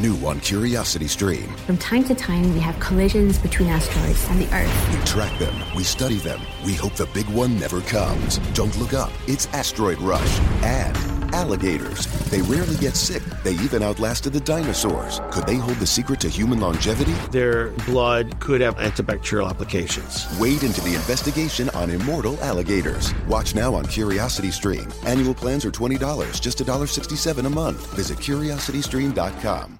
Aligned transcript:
New 0.00 0.16
on 0.26 0.40
Curiosity 0.40 1.06
Stream. 1.06 1.46
From 1.66 1.76
time 1.76 2.04
to 2.04 2.14
time, 2.14 2.52
we 2.54 2.60
have 2.60 2.78
collisions 2.80 3.38
between 3.38 3.68
asteroids 3.68 4.26
and 4.30 4.40
the 4.40 4.52
Earth. 4.54 4.98
We 4.98 5.04
track 5.04 5.38
them, 5.38 5.54
we 5.76 5.84
study 5.84 6.16
them, 6.16 6.40
we 6.64 6.74
hope 6.74 6.94
the 6.94 7.06
big 7.06 7.28
one 7.28 7.58
never 7.58 7.80
comes. 7.82 8.38
Don't 8.54 8.76
look 8.78 8.94
up, 8.94 9.12
it's 9.26 9.46
Asteroid 9.48 9.98
Rush. 10.00 10.40
And 10.62 10.96
alligators. 11.32 12.06
They 12.30 12.42
rarely 12.42 12.76
get 12.76 12.96
sick. 12.96 13.22
They 13.44 13.52
even 13.52 13.82
outlasted 13.82 14.32
the 14.32 14.40
dinosaurs. 14.40 15.20
Could 15.30 15.46
they 15.46 15.56
hold 15.56 15.78
the 15.78 15.86
secret 15.86 16.20
to 16.20 16.28
human 16.28 16.60
longevity? 16.60 17.12
Their 17.30 17.70
blood 17.86 18.38
could 18.40 18.60
have 18.60 18.76
antibacterial 18.76 19.48
applications. 19.48 20.26
Wade 20.38 20.62
into 20.62 20.80
the 20.80 20.94
investigation 20.94 21.68
on 21.70 21.90
immortal 21.90 22.38
alligators. 22.42 23.14
Watch 23.26 23.54
now 23.54 23.74
on 23.74 23.86
Curiosity 23.86 24.50
Stream. 24.50 24.88
Annual 25.04 25.34
plans 25.34 25.64
are 25.64 25.70
$20, 25.70 26.40
just 26.40 26.58
$1.67 26.58 27.46
a 27.46 27.50
month. 27.50 27.94
Visit 27.94 28.18
curiositystream.com. 28.18 29.79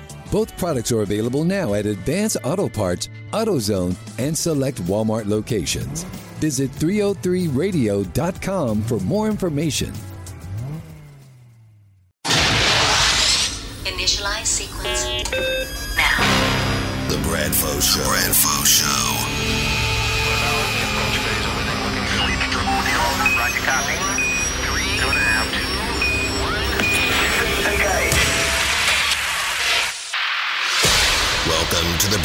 Both 0.31 0.57
products 0.57 0.91
are 0.93 1.01
available 1.01 1.43
now 1.43 1.73
at 1.73 1.85
Advance 1.85 2.37
Auto 2.43 2.69
Parts, 2.69 3.09
AutoZone, 3.33 3.97
and 4.17 4.37
select 4.37 4.81
Walmart 4.83 5.27
locations. 5.27 6.03
Visit 6.39 6.71
303radio.com 6.71 8.81
for 8.83 8.99
more 8.99 9.27
information. 9.27 9.91
Initialize 13.83 14.45
sequence 14.45 15.05
now. 15.97 16.17
The 17.09 17.17
Bradfo 17.27 17.81
Show. 17.81 17.99
Bradfo 18.01 18.50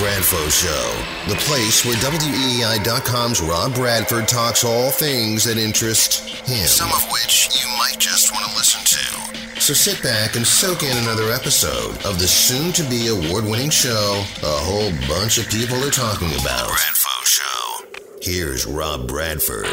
Bradfo 0.07 0.49
Show, 0.53 1.29
the 1.29 1.39
place 1.41 1.85
where 1.85 1.97
WEEI.com's 1.97 3.41
Rob 3.41 3.75
Bradford 3.75 4.29
talks 4.29 4.63
all 4.63 4.93
things 4.93 5.43
that 5.43 5.59
interest 5.59 6.21
him. 6.47 6.65
Some 6.69 6.93
of 6.93 7.11
which 7.11 7.49
you 7.61 7.69
might 7.77 7.99
just 7.99 8.33
want 8.33 8.49
to 8.49 8.57
listen 8.57 8.83
to. 8.85 9.61
So 9.61 9.75
sit 9.75 10.01
back 10.05 10.37
and 10.37 10.47
soak 10.47 10.85
in 10.85 10.97
another 10.97 11.33
episode 11.33 11.97
of 12.07 12.21
the 12.21 12.29
soon 12.29 12.73
to 12.75 12.85
be 12.89 13.09
award 13.09 13.47
winning 13.47 13.71
show 13.71 14.23
a 14.45 14.59
whole 14.63 14.93
bunch 15.09 15.39
of 15.39 15.49
people 15.49 15.83
are 15.85 15.91
talking 15.91 16.31
about. 16.41 16.69
Bradfo 16.69 17.27
Show. 17.27 17.99
Here's 18.23 18.65
Rob 18.65 19.09
Bradford. 19.09 19.67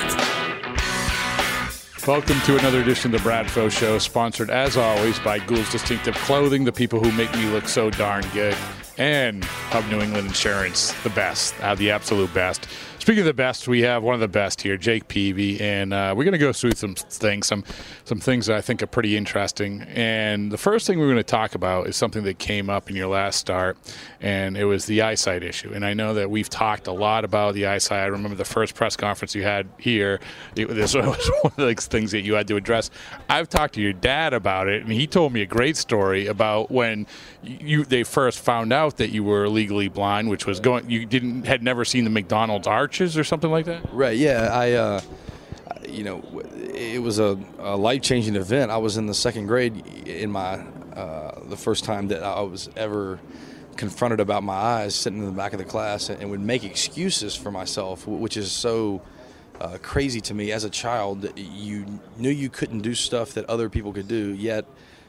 Welcome 2.06 2.42
to 2.42 2.58
another 2.58 2.82
edition 2.82 3.16
of 3.16 3.22
the 3.22 3.24
Brad 3.24 3.46
Bradfo 3.46 3.72
Show, 3.72 3.98
sponsored 3.98 4.50
as 4.50 4.76
always 4.76 5.18
by 5.20 5.40
Gould's 5.40 5.72
Distinctive 5.72 6.14
Clothing, 6.16 6.66
the 6.66 6.72
people 6.74 7.02
who 7.02 7.10
make 7.14 7.32
me 7.34 7.46
look 7.46 7.70
so 7.70 7.90
darn 7.90 8.26
good, 8.34 8.58
and 8.98 9.42
Hub 9.46 9.90
New 9.90 10.02
England 10.02 10.28
Insurance, 10.28 10.92
the 11.04 11.12
best, 11.12 11.58
uh, 11.62 11.76
the 11.76 11.92
absolute 11.92 12.34
best. 12.34 12.68
Speaking 13.04 13.20
of 13.20 13.26
the 13.26 13.34
best, 13.34 13.68
we 13.68 13.82
have 13.82 14.02
one 14.02 14.14
of 14.14 14.22
the 14.22 14.30
best 14.30 14.62
here, 14.62 14.78
Jake 14.78 15.10
Peavy, 15.10 15.60
and 15.60 15.94
uh, 15.94 16.14
we're 16.16 16.24
going 16.24 16.32
to 16.32 16.38
go 16.38 16.54
through 16.54 16.72
some 16.72 16.96
things, 16.96 17.48
some 17.48 17.66
some 18.06 18.22
things 18.22 18.46
that 18.46 18.56
I 18.56 18.62
think 18.62 18.82
are 18.82 18.88
pretty 18.88 19.18
interesting. 19.18 19.82
And 19.90 20.50
the 20.50 20.58
first 20.58 20.88
thing 20.88 21.00
we're 21.00 21.08
going 21.08 21.18
to 21.18 21.24
talk 21.24 21.54
about 21.54 21.88
is 21.88 21.98
something 21.98 22.24
that 22.24 22.40
came 22.40 22.70
up 22.70 22.90
in 22.90 22.96
your 22.96 23.08
last 23.08 23.40
start, 23.40 23.78
and 24.22 24.56
it 24.56 24.64
was 24.64 24.86
the 24.86 25.02
eyesight 25.02 25.44
issue. 25.44 25.74
And 25.74 25.86
I 25.86 25.94
know 25.94 26.14
that 26.14 26.30
we've 26.30 26.48
talked 26.48 26.88
a 26.88 26.94
lot 26.94 27.26
about 27.26 27.56
the 27.56 27.66
eyesight. 27.66 28.00
I 28.00 28.06
remember 28.06 28.38
the 28.38 28.46
first 28.46 28.74
press 28.74 28.96
conference 28.96 29.36
you 29.36 29.44
had 29.44 29.68
here. 29.78 30.22
It, 30.56 30.68
this 30.70 30.94
was 30.96 31.30
one 31.42 31.52
of 31.58 31.58
the 31.58 31.76
things 31.76 32.12
that 32.12 32.22
you 32.22 32.36
had 32.36 32.48
to 32.48 32.56
address. 32.56 32.90
I've 33.28 33.50
talked 33.50 33.74
to 33.74 33.82
your 33.82 33.92
dad 33.92 34.34
about 34.34 34.70
it, 34.70 34.82
and 34.82 34.94
he 34.94 35.08
told 35.08 35.34
me 35.34 35.42
a 35.42 35.46
great 35.46 35.76
story 35.76 36.28
about 36.28 36.72
when 36.72 37.06
you 37.44 37.84
they 37.84 38.04
first 38.04 38.40
found 38.40 38.72
out 38.72 38.96
that 38.96 39.10
you 39.10 39.26
were 39.26 39.50
legally 39.50 39.90
blind, 39.90 40.30
which 40.30 40.46
was 40.46 40.62
going 40.62 40.90
you 40.90 41.06
didn't 41.06 41.46
had 41.46 41.62
never 41.62 41.84
seen 41.84 42.06
the 42.06 42.10
McDonald's 42.10 42.66
arches 42.94 43.18
or 43.18 43.24
something 43.24 43.50
like 43.50 43.66
that. 43.66 43.92
Right. 43.92 44.18
Yeah. 44.18 44.50
I. 44.52 44.74
Uh, 44.74 45.02
you 45.88 46.04
know, 46.04 46.24
it 46.74 47.02
was 47.02 47.20
a, 47.20 47.38
a 47.60 47.76
life 47.76 48.02
changing 48.02 48.36
event. 48.36 48.72
I 48.72 48.78
was 48.78 48.98
in 48.98 49.06
the 49.06 49.14
second 49.14 49.46
grade 49.48 49.86
in 50.08 50.32
my 50.32 50.56
uh, 50.96 51.40
the 51.50 51.58
first 51.58 51.84
time 51.84 52.08
that 52.08 52.24
I 52.24 52.42
was 52.42 52.70
ever 52.76 53.20
confronted 53.76 54.20
about 54.20 54.44
my 54.44 54.56
eyes, 54.56 54.96
sitting 54.96 55.20
in 55.20 55.26
the 55.26 55.32
back 55.32 55.54
of 55.54 55.60
the 55.60 55.66
class, 55.66 56.10
and 56.10 56.32
would 56.32 56.40
make 56.40 56.64
excuses 56.64 57.36
for 57.36 57.52
myself, 57.52 58.08
which 58.08 58.38
is 58.38 58.52
so. 58.52 59.02
Uh, 59.62 59.78
crazy 59.84 60.20
to 60.20 60.34
me 60.34 60.52
as 60.52 60.64
a 60.64 60.70
child. 60.70 61.32
You 61.38 61.86
knew 62.18 62.32
you 62.32 62.50
couldn't 62.50 62.80
do 62.80 62.96
stuff 62.96 63.34
that 63.36 63.46
other 63.46 63.70
people 63.70 63.94
could 63.94 64.08
do, 64.08 64.34
yet 64.34 64.66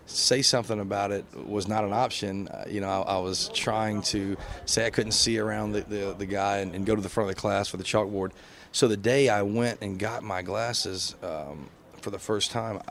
say 0.06 0.42
something 0.42 0.80
about 0.80 1.10
it 1.10 1.24
was 1.34 1.66
not 1.66 1.84
an 1.84 1.92
option. 1.92 2.48
Uh, 2.48 2.64
you 2.68 2.80
know, 2.80 2.88
I, 2.88 3.14
I, 3.14 3.18
was 3.18 3.48
trying 3.54 4.02
to 4.02 4.36
say 4.66 4.86
I 4.86 4.90
couldn't 4.90 5.12
see 5.12 5.38
around 5.38 5.72
the, 5.72 5.80
the, 5.82 6.14
the 6.18 6.26
guy 6.26 6.58
and, 6.58 6.74
and, 6.74 6.84
go 6.84 6.94
to 6.94 7.00
the 7.00 7.08
front 7.08 7.30
of 7.30 7.34
the 7.34 7.40
class 7.40 7.68
for 7.68 7.78
the 7.78 7.84
chalkboard. 7.84 8.32
So 8.72 8.86
the 8.86 8.96
day 8.96 9.28
I 9.28 9.42
went 9.42 9.80
and 9.80 9.98
got 9.98 10.22
my 10.22 10.42
glasses 10.42 11.14
um, 11.22 11.68
for 12.00 12.10
the 12.10 12.18
first 12.18 12.50
time, 12.50 12.82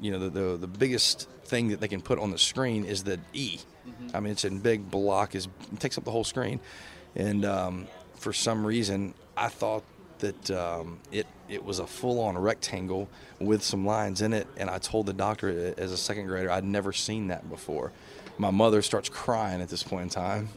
you 0.00 0.10
know, 0.10 0.18
the, 0.18 0.30
the, 0.30 0.56
the 0.56 0.66
biggest 0.66 1.28
thing 1.44 1.68
that 1.68 1.80
they 1.80 1.88
can 1.88 2.00
put 2.00 2.18
on 2.18 2.30
the 2.30 2.38
screen 2.38 2.84
is 2.84 3.04
the 3.04 3.20
E. 3.32 3.58
Mm-hmm. 3.86 4.16
I 4.16 4.20
mean, 4.20 4.32
it's 4.32 4.44
in 4.44 4.58
big 4.58 4.90
block, 4.90 5.34
is 5.34 5.48
it 5.72 5.80
takes 5.80 5.96
up 5.96 6.04
the 6.04 6.10
whole 6.10 6.24
screen, 6.24 6.60
and 7.14 7.44
um, 7.44 7.86
for 8.16 8.32
some 8.32 8.66
reason, 8.66 9.14
I 9.36 9.48
thought 9.48 9.84
that 10.20 10.50
um, 10.50 10.98
it 11.12 11.26
it 11.48 11.64
was 11.64 11.78
a 11.78 11.86
full-on 11.86 12.36
rectangle 12.36 13.08
with 13.40 13.62
some 13.62 13.86
lines 13.86 14.20
in 14.20 14.32
it, 14.32 14.46
and 14.56 14.68
I 14.68 14.78
told 14.78 15.06
the 15.06 15.12
doctor 15.12 15.74
as 15.78 15.92
a 15.92 15.96
second 15.96 16.26
grader 16.26 16.50
I'd 16.50 16.64
never 16.64 16.92
seen 16.92 17.28
that 17.28 17.48
before. 17.48 17.92
My 18.36 18.50
mother 18.50 18.82
starts 18.82 19.08
crying 19.08 19.60
at 19.60 19.68
this 19.68 19.82
point 19.82 20.02
in 20.04 20.08
time, 20.10 20.48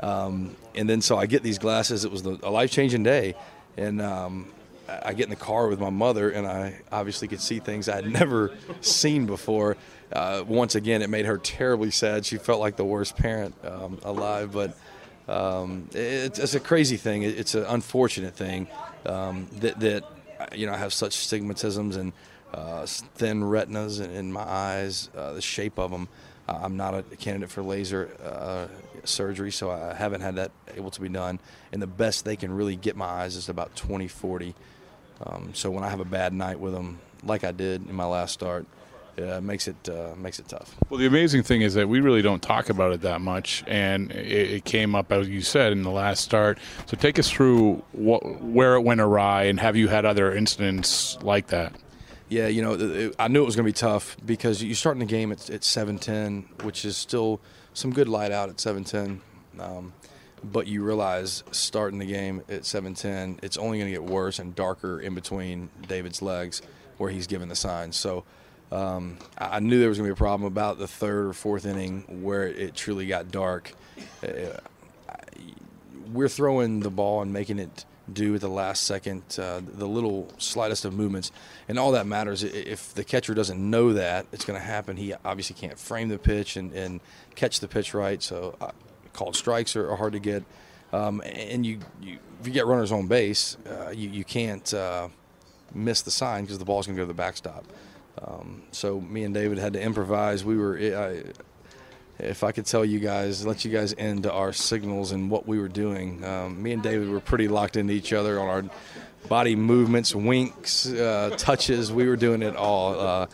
um, 0.00 0.56
and 0.74 0.88
then 0.88 1.00
so 1.00 1.16
I 1.16 1.26
get 1.26 1.42
these 1.42 1.58
glasses. 1.58 2.04
It 2.04 2.10
was 2.12 2.22
the, 2.22 2.38
a 2.42 2.50
life-changing 2.50 3.02
day, 3.02 3.34
and 3.76 4.00
um, 4.00 4.52
I 4.88 5.14
get 5.14 5.24
in 5.24 5.30
the 5.30 5.36
car 5.36 5.68
with 5.68 5.80
my 5.80 5.90
mother, 5.90 6.30
and 6.30 6.46
I 6.46 6.80
obviously 6.92 7.26
could 7.26 7.40
see 7.40 7.58
things 7.58 7.88
I 7.88 7.96
had 7.96 8.06
never 8.06 8.52
seen 8.80 9.26
before. 9.26 9.76
Uh, 10.12 10.44
once 10.46 10.74
again, 10.74 11.02
it 11.02 11.10
made 11.10 11.26
her 11.26 11.38
terribly 11.38 11.90
sad. 11.90 12.24
She 12.24 12.36
felt 12.36 12.60
like 12.60 12.76
the 12.76 12.84
worst 12.84 13.16
parent 13.16 13.54
um, 13.64 13.98
alive, 14.04 14.52
but. 14.52 14.76
Um, 15.28 15.88
it, 15.92 16.38
it's 16.38 16.54
a 16.54 16.60
crazy 16.60 16.96
thing. 16.96 17.22
It's 17.22 17.54
an 17.54 17.64
unfortunate 17.64 18.34
thing 18.34 18.66
um, 19.06 19.48
that, 19.60 19.80
that 19.80 20.04
you 20.54 20.66
know 20.66 20.72
I 20.72 20.76
have 20.76 20.92
such 20.92 21.16
stigmatisms 21.16 21.96
and 21.96 22.12
uh, 22.52 22.86
thin 22.86 23.42
retinas 23.42 24.00
in, 24.00 24.10
in 24.10 24.32
my 24.32 24.42
eyes, 24.42 25.10
uh, 25.16 25.32
the 25.32 25.42
shape 25.42 25.78
of 25.78 25.90
them. 25.90 26.08
Uh, 26.48 26.60
I'm 26.62 26.76
not 26.76 26.94
a 26.94 27.02
candidate 27.02 27.50
for 27.50 27.62
laser 27.62 28.10
uh, 28.22 28.68
surgery, 29.04 29.50
so 29.50 29.70
I 29.70 29.94
haven't 29.94 30.20
had 30.20 30.36
that 30.36 30.52
able 30.76 30.90
to 30.90 31.00
be 31.00 31.08
done. 31.08 31.40
And 31.72 31.80
the 31.80 31.86
best 31.86 32.24
they 32.24 32.36
can 32.36 32.54
really 32.54 32.76
get 32.76 32.96
my 32.96 33.06
eyes 33.06 33.36
is 33.36 33.48
about 33.48 33.74
20, 33.76 34.08
40. 34.08 34.54
Um, 35.24 35.54
so 35.54 35.70
when 35.70 35.84
I 35.84 35.88
have 35.88 36.00
a 36.00 36.04
bad 36.04 36.32
night 36.32 36.60
with 36.60 36.74
them, 36.74 36.98
like 37.22 37.44
I 37.44 37.52
did 37.52 37.88
in 37.88 37.94
my 37.94 38.04
last 38.04 38.32
start, 38.32 38.66
yeah, 39.16 39.38
it 39.38 39.42
makes 39.42 39.68
it 39.68 39.88
uh, 39.88 40.14
makes 40.16 40.38
it 40.38 40.48
tough. 40.48 40.74
Well, 40.88 40.98
the 40.98 41.06
amazing 41.06 41.42
thing 41.42 41.62
is 41.62 41.74
that 41.74 41.88
we 41.88 42.00
really 42.00 42.22
don't 42.22 42.42
talk 42.42 42.68
about 42.68 42.92
it 42.92 43.02
that 43.02 43.20
much, 43.20 43.62
and 43.66 44.10
it, 44.10 44.50
it 44.50 44.64
came 44.64 44.94
up 44.94 45.12
as 45.12 45.28
you 45.28 45.40
said 45.40 45.72
in 45.72 45.82
the 45.82 45.90
last 45.90 46.24
start. 46.24 46.58
So 46.86 46.96
take 46.96 47.18
us 47.18 47.30
through 47.30 47.82
what, 47.92 48.42
where 48.42 48.74
it 48.74 48.80
went 48.80 49.00
awry, 49.00 49.44
and 49.44 49.60
have 49.60 49.76
you 49.76 49.88
had 49.88 50.04
other 50.04 50.34
incidents 50.34 51.16
like 51.22 51.48
that? 51.48 51.74
Yeah, 52.28 52.48
you 52.48 52.62
know, 52.62 52.74
it, 52.74 53.14
I 53.18 53.28
knew 53.28 53.42
it 53.42 53.46
was 53.46 53.54
going 53.54 53.66
to 53.66 53.68
be 53.68 53.78
tough 53.78 54.16
because 54.24 54.62
you 54.62 54.74
start 54.74 54.96
in 54.96 55.00
the 55.00 55.06
game 55.06 55.30
at, 55.30 55.48
at 55.50 55.60
7:10, 55.60 56.64
which 56.64 56.84
is 56.84 56.96
still 56.96 57.40
some 57.72 57.92
good 57.92 58.08
light 58.08 58.32
out 58.32 58.48
at 58.48 58.56
7:10. 58.56 59.20
Um, 59.60 59.92
but 60.42 60.66
you 60.66 60.82
realize 60.82 61.44
starting 61.52 61.98
the 61.98 62.06
game 62.06 62.42
at 62.48 62.62
7:10, 62.62 63.38
it's 63.42 63.56
only 63.56 63.78
going 63.78 63.92
to 63.92 63.92
get 63.92 64.04
worse 64.04 64.38
and 64.38 64.54
darker 64.54 65.00
in 65.00 65.14
between 65.14 65.70
David's 65.86 66.20
legs, 66.20 66.62
where 66.98 67.10
he's 67.10 67.26
given 67.26 67.48
the 67.48 67.54
signs. 67.54 67.96
So 67.96 68.24
Um, 68.72 69.18
I 69.38 69.60
knew 69.60 69.78
there 69.78 69.88
was 69.88 69.98
going 69.98 70.08
to 70.08 70.14
be 70.14 70.16
a 70.16 70.18
problem 70.18 70.46
about 70.46 70.78
the 70.78 70.88
third 70.88 71.26
or 71.26 71.32
fourth 71.32 71.64
inning 71.64 72.22
where 72.22 72.46
it 72.46 72.74
truly 72.74 73.06
got 73.06 73.30
dark. 73.30 73.72
Uh, 74.22 74.58
we're 76.12 76.28
throwing 76.28 76.80
the 76.80 76.90
ball 76.90 77.22
and 77.22 77.32
making 77.32 77.58
it 77.58 77.84
do 78.12 78.34
at 78.34 78.40
the 78.40 78.48
last 78.48 78.84
second 78.84 79.22
uh, 79.38 79.60
the 79.64 79.86
little 79.86 80.28
slightest 80.38 80.84
of 80.84 80.92
movements. 80.94 81.30
And 81.68 81.78
all 81.78 81.92
that 81.92 82.06
matters 82.06 82.42
if 82.42 82.94
the 82.94 83.04
catcher 83.04 83.34
doesn't 83.34 83.58
know 83.58 83.94
that 83.94 84.26
it's 84.32 84.44
going 84.44 84.58
to 84.58 84.64
happen. 84.64 84.96
He 84.96 85.14
obviously 85.24 85.56
can't 85.56 85.78
frame 85.78 86.08
the 86.08 86.18
pitch 86.18 86.56
and, 86.56 86.72
and 86.72 87.00
catch 87.34 87.60
the 87.60 87.68
pitch 87.68 87.94
right 87.94 88.22
so 88.22 88.56
uh, 88.60 88.72
called 89.12 89.36
strikes 89.36 89.76
are, 89.76 89.90
are 89.90 89.96
hard 89.96 90.12
to 90.12 90.18
get. 90.18 90.44
Um, 90.92 91.22
and 91.24 91.64
you, 91.64 91.80
you 92.00 92.18
if 92.40 92.46
you 92.46 92.52
get 92.52 92.66
runners 92.66 92.92
on 92.92 93.06
base 93.06 93.56
uh, 93.68 93.90
you, 93.90 94.10
you 94.10 94.24
can't 94.24 94.72
uh, 94.72 95.08
miss 95.74 96.02
the 96.02 96.10
sign 96.10 96.44
because 96.44 96.58
the 96.58 96.64
ball's 96.64 96.86
going 96.86 96.96
to 96.96 97.00
go 97.00 97.04
to 97.04 97.08
the 97.08 97.14
backstop 97.14 97.64
um, 98.22 98.62
so 98.70 99.00
me 99.00 99.24
and 99.24 99.34
David 99.34 99.58
had 99.58 99.72
to 99.72 99.80
improvise 99.80 100.44
we 100.44 100.56
were 100.56 100.78
I, 100.78 101.22
if 102.18 102.44
I 102.44 102.52
could 102.52 102.66
tell 102.66 102.84
you 102.84 103.00
guys, 103.00 103.44
let 103.44 103.64
you 103.64 103.70
guys 103.70 103.92
into 103.92 104.30
our 104.32 104.52
signals 104.52 105.12
and 105.12 105.30
what 105.30 105.46
we 105.46 105.58
were 105.58 105.68
doing. 105.68 106.24
Um, 106.24 106.62
me 106.62 106.72
and 106.72 106.82
David 106.82 107.08
were 107.08 107.20
pretty 107.20 107.48
locked 107.48 107.76
into 107.76 107.92
each 107.92 108.12
other 108.12 108.38
on 108.38 108.48
our 108.48 108.64
body 109.28 109.56
movements, 109.56 110.14
winks, 110.14 110.86
uh, 110.86 111.34
touches. 111.36 111.92
We 111.92 112.06
were 112.06 112.16
doing 112.16 112.42
it 112.42 112.56
all. 112.56 112.98
Uh, 112.98 113.26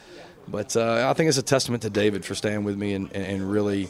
but 0.49 0.77
uh, 0.77 1.09
I 1.09 1.15
think 1.15 1.29
it's 1.29 1.39
a 1.39 1.43
testament 1.43 1.83
to 1.83 1.91
David 1.91 2.25
for 2.25 2.35
staying 2.35 2.65
with 2.65 2.77
me 2.77 2.95
and, 2.95 3.13
and 3.13 3.51
really 3.51 3.89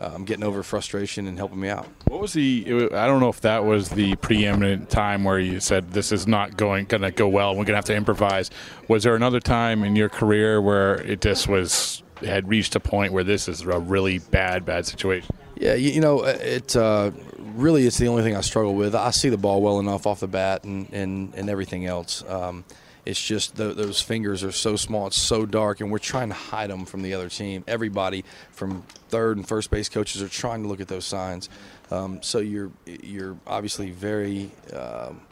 um, 0.00 0.24
getting 0.24 0.44
over 0.44 0.62
frustration 0.62 1.26
and 1.26 1.36
helping 1.36 1.60
me 1.60 1.68
out. 1.68 1.86
What 2.06 2.20
was 2.20 2.32
the? 2.32 2.88
I 2.92 3.06
don't 3.06 3.20
know 3.20 3.28
if 3.28 3.42
that 3.42 3.64
was 3.64 3.90
the 3.90 4.16
preeminent 4.16 4.88
time 4.88 5.24
where 5.24 5.38
you 5.38 5.60
said 5.60 5.92
this 5.92 6.10
is 6.10 6.26
not 6.26 6.56
going 6.56 6.86
going 6.86 7.02
to 7.02 7.10
go 7.10 7.28
well. 7.28 7.50
We're 7.50 7.64
going 7.64 7.66
to 7.66 7.74
have 7.74 7.84
to 7.86 7.94
improvise. 7.94 8.50
Was 8.88 9.04
there 9.04 9.14
another 9.14 9.40
time 9.40 9.84
in 9.84 9.96
your 9.96 10.08
career 10.08 10.60
where 10.60 11.00
it 11.02 11.20
just 11.20 11.48
was 11.48 12.02
had 12.24 12.48
reached 12.48 12.74
a 12.76 12.80
point 12.80 13.12
where 13.12 13.24
this 13.24 13.48
is 13.48 13.62
a 13.62 13.78
really 13.78 14.18
bad 14.18 14.64
bad 14.64 14.86
situation? 14.86 15.36
Yeah, 15.56 15.74
you, 15.74 15.90
you 15.90 16.00
know, 16.00 16.24
it 16.24 16.74
uh, 16.74 17.10
really 17.38 17.86
it's 17.86 17.98
the 17.98 18.08
only 18.08 18.22
thing 18.22 18.34
I 18.34 18.40
struggle 18.40 18.74
with. 18.74 18.94
I 18.94 19.10
see 19.10 19.28
the 19.28 19.38
ball 19.38 19.60
well 19.60 19.78
enough 19.78 20.06
off 20.06 20.20
the 20.20 20.28
bat 20.28 20.64
and 20.64 20.90
and, 20.92 21.34
and 21.34 21.50
everything 21.50 21.84
else. 21.84 22.24
Um, 22.26 22.64
it's 23.06 23.20
just 23.20 23.56
th- 23.56 23.76
those 23.76 24.00
fingers 24.00 24.44
are 24.44 24.52
so 24.52 24.76
small, 24.76 25.06
it's 25.06 25.16
so 25.16 25.46
dark, 25.46 25.80
and 25.80 25.90
we're 25.90 25.98
trying 25.98 26.28
to 26.28 26.34
hide 26.34 26.70
them 26.70 26.84
from 26.84 27.02
the 27.02 27.14
other 27.14 27.28
team. 27.28 27.64
Everybody 27.66 28.24
from 28.50 28.82
third 29.08 29.36
and 29.36 29.46
first 29.46 29.70
base 29.70 29.88
coaches 29.88 30.22
are 30.22 30.28
trying 30.28 30.62
to 30.62 30.68
look 30.68 30.80
at 30.80 30.88
those 30.88 31.04
signs. 31.04 31.48
Um, 31.90 32.22
so 32.22 32.38
you're 32.38 32.70
you're 32.86 33.36
obviously 33.46 33.90
very 33.90 34.50
um, 34.74 35.22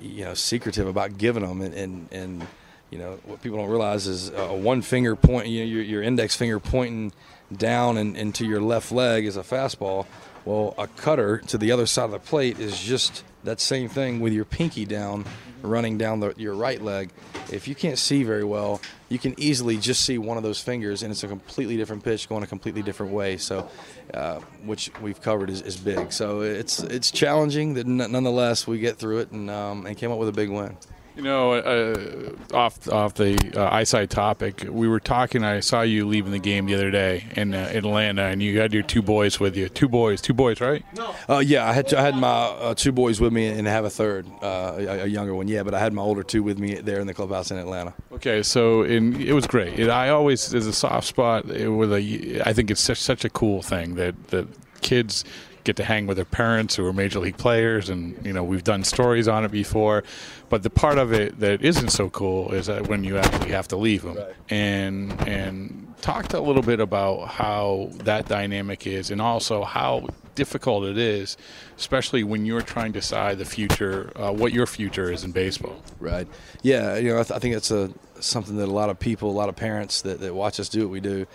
you 0.00 0.24
know 0.24 0.34
secretive 0.34 0.86
about 0.86 1.18
giving 1.18 1.46
them, 1.46 1.60
and, 1.60 1.74
and 1.74 2.08
and 2.12 2.46
you 2.90 2.98
know 2.98 3.18
what 3.24 3.42
people 3.42 3.58
don't 3.58 3.70
realize 3.70 4.06
is 4.06 4.30
a 4.30 4.54
one 4.54 4.82
finger 4.82 5.16
point, 5.16 5.48
you 5.48 5.60
know, 5.60 5.66
your, 5.66 5.82
your 5.82 6.02
index 6.02 6.36
finger 6.36 6.60
pointing 6.60 7.12
down 7.52 7.98
and 7.98 8.16
into 8.16 8.46
your 8.46 8.60
left 8.60 8.92
leg 8.92 9.26
is 9.26 9.36
a 9.36 9.42
fastball. 9.42 10.06
Well, 10.44 10.74
a 10.76 10.86
cutter 10.86 11.38
to 11.38 11.58
the 11.58 11.72
other 11.72 11.86
side 11.86 12.04
of 12.04 12.10
the 12.10 12.18
plate 12.18 12.58
is 12.58 12.78
just 12.80 13.24
that 13.44 13.60
same 13.60 13.88
thing 13.88 14.20
with 14.20 14.32
your 14.32 14.44
pinky 14.44 14.84
down, 14.84 15.24
running 15.62 15.96
down 15.96 16.20
the, 16.20 16.34
your 16.36 16.54
right 16.54 16.80
leg. 16.80 17.10
If 17.52 17.68
you 17.68 17.74
can't 17.74 17.98
see 17.98 18.24
very 18.24 18.44
well, 18.44 18.80
you 19.08 19.18
can 19.18 19.34
easily 19.38 19.76
just 19.76 20.04
see 20.04 20.18
one 20.18 20.36
of 20.36 20.42
those 20.42 20.60
fingers, 20.60 21.02
and 21.02 21.12
it's 21.12 21.22
a 21.22 21.28
completely 21.28 21.76
different 21.76 22.02
pitch 22.02 22.28
going 22.28 22.42
a 22.42 22.46
completely 22.46 22.82
different 22.82 23.12
way. 23.12 23.36
So, 23.36 23.68
uh, 24.12 24.40
which 24.64 24.90
we've 25.00 25.20
covered 25.20 25.50
is, 25.50 25.62
is 25.62 25.76
big. 25.76 26.12
So 26.12 26.40
it's 26.40 26.82
it's 26.82 27.10
challenging. 27.10 27.74
That 27.74 27.86
nonetheless 27.86 28.66
we 28.66 28.78
get 28.78 28.96
through 28.96 29.18
it 29.20 29.30
and 29.30 29.50
um, 29.50 29.86
and 29.86 29.96
came 29.96 30.10
up 30.10 30.18
with 30.18 30.28
a 30.28 30.32
big 30.32 30.50
win. 30.50 30.76
You 31.16 31.22
know, 31.22 31.52
uh, 31.52 32.56
off 32.56 32.88
off 32.88 33.14
the 33.14 33.38
uh, 33.56 33.72
eyesight 33.72 34.10
topic, 34.10 34.66
we 34.68 34.88
were 34.88 34.98
talking. 34.98 35.44
I 35.44 35.60
saw 35.60 35.82
you 35.82 36.08
leaving 36.08 36.32
the 36.32 36.40
game 36.40 36.66
the 36.66 36.74
other 36.74 36.90
day 36.90 37.26
in 37.36 37.54
uh, 37.54 37.70
Atlanta, 37.72 38.22
and 38.24 38.42
you 38.42 38.58
had 38.58 38.74
your 38.74 38.82
two 38.82 39.00
boys 39.00 39.38
with 39.38 39.56
you. 39.56 39.68
Two 39.68 39.88
boys, 39.88 40.20
two 40.20 40.34
boys, 40.34 40.60
right? 40.60 40.84
Uh, 41.28 41.38
yeah, 41.38 41.68
I 41.68 41.72
had 41.72 41.94
I 41.94 42.02
had 42.02 42.16
my 42.16 42.28
uh, 42.28 42.74
two 42.74 42.90
boys 42.90 43.20
with 43.20 43.32
me, 43.32 43.46
and 43.46 43.68
I 43.68 43.70
have 43.70 43.84
a 43.84 43.90
third, 43.90 44.26
uh, 44.42 44.74
a, 44.76 45.02
a 45.02 45.06
younger 45.06 45.36
one. 45.36 45.46
Yeah, 45.46 45.62
but 45.62 45.72
I 45.72 45.78
had 45.78 45.92
my 45.92 46.02
older 46.02 46.24
two 46.24 46.42
with 46.42 46.58
me 46.58 46.74
there 46.74 46.98
in 46.98 47.06
the 47.06 47.14
clubhouse 47.14 47.52
in 47.52 47.58
Atlanta. 47.58 47.94
Okay, 48.10 48.42
so 48.42 48.82
in, 48.82 49.20
it 49.20 49.34
was 49.34 49.46
great. 49.46 49.78
It, 49.78 49.90
I 49.90 50.08
always 50.08 50.50
there's 50.50 50.66
a 50.66 50.72
soft 50.72 51.06
spot 51.06 51.46
with 51.46 51.92
a. 51.92 52.42
I 52.44 52.52
think 52.52 52.72
it's 52.72 52.80
such 52.80 52.98
such 52.98 53.24
a 53.24 53.30
cool 53.30 53.62
thing 53.62 53.94
that 53.94 54.28
that 54.28 54.48
kids 54.80 55.24
get 55.64 55.76
to 55.76 55.84
hang 55.84 56.06
with 56.06 56.16
their 56.16 56.24
parents 56.24 56.76
who 56.76 56.86
are 56.86 56.92
major 56.92 57.18
league 57.18 57.36
players, 57.36 57.88
and 57.88 58.24
you 58.24 58.32
know 58.32 58.44
we've 58.44 58.64
done 58.64 58.84
stories 58.84 59.26
on 59.28 59.44
it 59.44 59.50
before. 59.50 60.04
But 60.48 60.62
the 60.62 60.70
part 60.70 60.98
of 60.98 61.12
it 61.12 61.40
that 61.40 61.62
isn't 61.62 61.88
so 61.88 62.10
cool 62.10 62.52
is 62.52 62.66
that 62.66 62.86
when 62.86 63.02
you 63.02 63.18
actually 63.18 63.50
have 63.50 63.68
to 63.68 63.76
leave 63.76 64.02
them, 64.02 64.18
and 64.48 65.12
and 65.28 65.94
talked 66.00 66.34
a 66.34 66.40
little 66.40 66.62
bit 66.62 66.80
about 66.80 67.28
how 67.28 67.88
that 68.04 68.28
dynamic 68.28 68.86
is, 68.86 69.10
and 69.10 69.20
also 69.20 69.64
how 69.64 70.06
difficult 70.34 70.84
it 70.84 70.98
is, 70.98 71.36
especially 71.78 72.24
when 72.24 72.44
you're 72.44 72.60
trying 72.60 72.92
to 72.92 73.00
decide 73.00 73.38
the 73.38 73.44
future, 73.44 74.12
uh, 74.16 74.32
what 74.32 74.52
your 74.52 74.66
future 74.66 75.10
is 75.10 75.24
in 75.24 75.32
baseball. 75.32 75.80
Right. 76.00 76.28
Yeah. 76.62 76.96
You 76.96 77.10
know, 77.10 77.20
I, 77.20 77.22
th- 77.22 77.32
I 77.32 77.38
think 77.38 77.54
it's 77.54 77.70
a 77.70 77.90
something 78.20 78.56
that 78.56 78.68
a 78.68 78.72
lot 78.72 78.90
of 78.90 78.98
people, 78.98 79.30
a 79.30 79.32
lot 79.32 79.48
of 79.48 79.56
parents 79.56 80.02
that, 80.02 80.20
that 80.20 80.34
watch 80.34 80.60
us 80.60 80.68
do 80.68 80.80
what 80.80 80.90
we 80.90 81.00
do, 81.00 81.26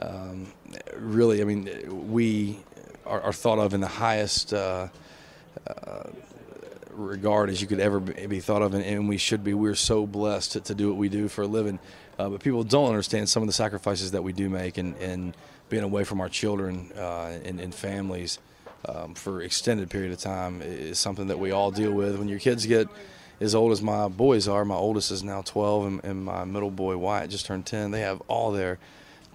um, 0.00 0.52
really. 0.96 1.40
I 1.40 1.44
mean, 1.44 2.10
we 2.10 2.58
are, 3.06 3.20
are, 3.20 3.32
thought 3.32 3.58
of 3.58 3.74
in 3.74 3.80
the 3.80 3.88
highest. 3.88 4.52
Uh, 4.52 4.88
uh, 5.66 6.02
regard 6.96 7.50
as 7.50 7.60
you 7.60 7.66
could 7.66 7.80
ever 7.80 8.00
be 8.00 8.40
thought 8.40 8.62
of, 8.62 8.74
and, 8.74 8.84
and 8.84 9.08
we 9.08 9.18
should 9.18 9.44
be. 9.44 9.54
We're 9.54 9.74
so 9.74 10.06
blessed 10.06 10.52
to, 10.52 10.60
to, 10.60 10.74
do 10.74 10.88
what 10.88 10.96
we 10.96 11.08
do 11.08 11.28
for 11.28 11.42
a 11.42 11.46
living, 11.46 11.78
uh, 12.18 12.28
but 12.28 12.42
people 12.42 12.64
don't 12.64 12.88
understand 12.88 13.28
some 13.28 13.42
of 13.42 13.46
the 13.46 13.52
sacrifices 13.52 14.12
that 14.12 14.22
we 14.22 14.32
do 14.32 14.48
make, 14.48 14.78
and, 14.78 14.96
and 14.96 15.36
being 15.68 15.82
away 15.82 16.04
from 16.04 16.20
our 16.20 16.28
children 16.28 16.90
uh, 16.96 17.38
and, 17.44 17.60
and, 17.60 17.74
families 17.74 18.38
um, 18.88 19.14
for 19.14 19.42
extended 19.42 19.90
period 19.90 20.12
of 20.12 20.18
time 20.18 20.62
is 20.62 20.98
something 20.98 21.26
that 21.26 21.38
we 21.38 21.50
all 21.50 21.70
deal 21.70 21.92
with. 21.92 22.18
When 22.18 22.28
your 22.28 22.38
kids 22.38 22.64
get 22.66 22.88
as 23.40 23.54
old 23.54 23.72
as 23.72 23.82
my 23.82 24.08
boys 24.08 24.48
are, 24.48 24.64
my 24.64 24.76
oldest 24.76 25.10
is 25.10 25.22
now 25.22 25.42
12, 25.42 25.86
and, 25.86 26.04
and 26.04 26.24
my 26.24 26.44
middle 26.44 26.70
boy 26.70 26.96
Wyatt 26.96 27.30
just 27.30 27.46
turned 27.46 27.66
10. 27.66 27.90
They 27.90 28.00
have 28.00 28.22
all 28.28 28.52
their 28.52 28.78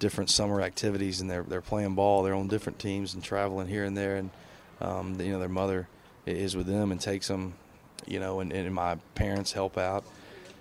different 0.01 0.31
summer 0.31 0.61
activities, 0.61 1.21
and 1.21 1.29
they're 1.29 1.43
they're 1.43 1.61
playing 1.61 1.95
ball. 1.95 2.23
They're 2.23 2.33
on 2.33 2.49
different 2.49 2.79
teams 2.79 3.13
and 3.13 3.23
traveling 3.23 3.67
here 3.67 3.85
and 3.85 3.95
there, 3.95 4.17
and 4.17 4.29
um, 4.81 5.21
you 5.21 5.31
know 5.31 5.39
their 5.39 5.47
mother 5.47 5.87
is 6.25 6.57
with 6.57 6.67
them 6.67 6.91
and 6.91 6.99
takes 6.99 7.27
them, 7.27 7.53
you 8.05 8.19
know, 8.19 8.41
and, 8.41 8.51
and, 8.51 8.73
my 8.73 8.95
parents 9.15 9.53
help 9.53 9.77
out. 9.77 10.03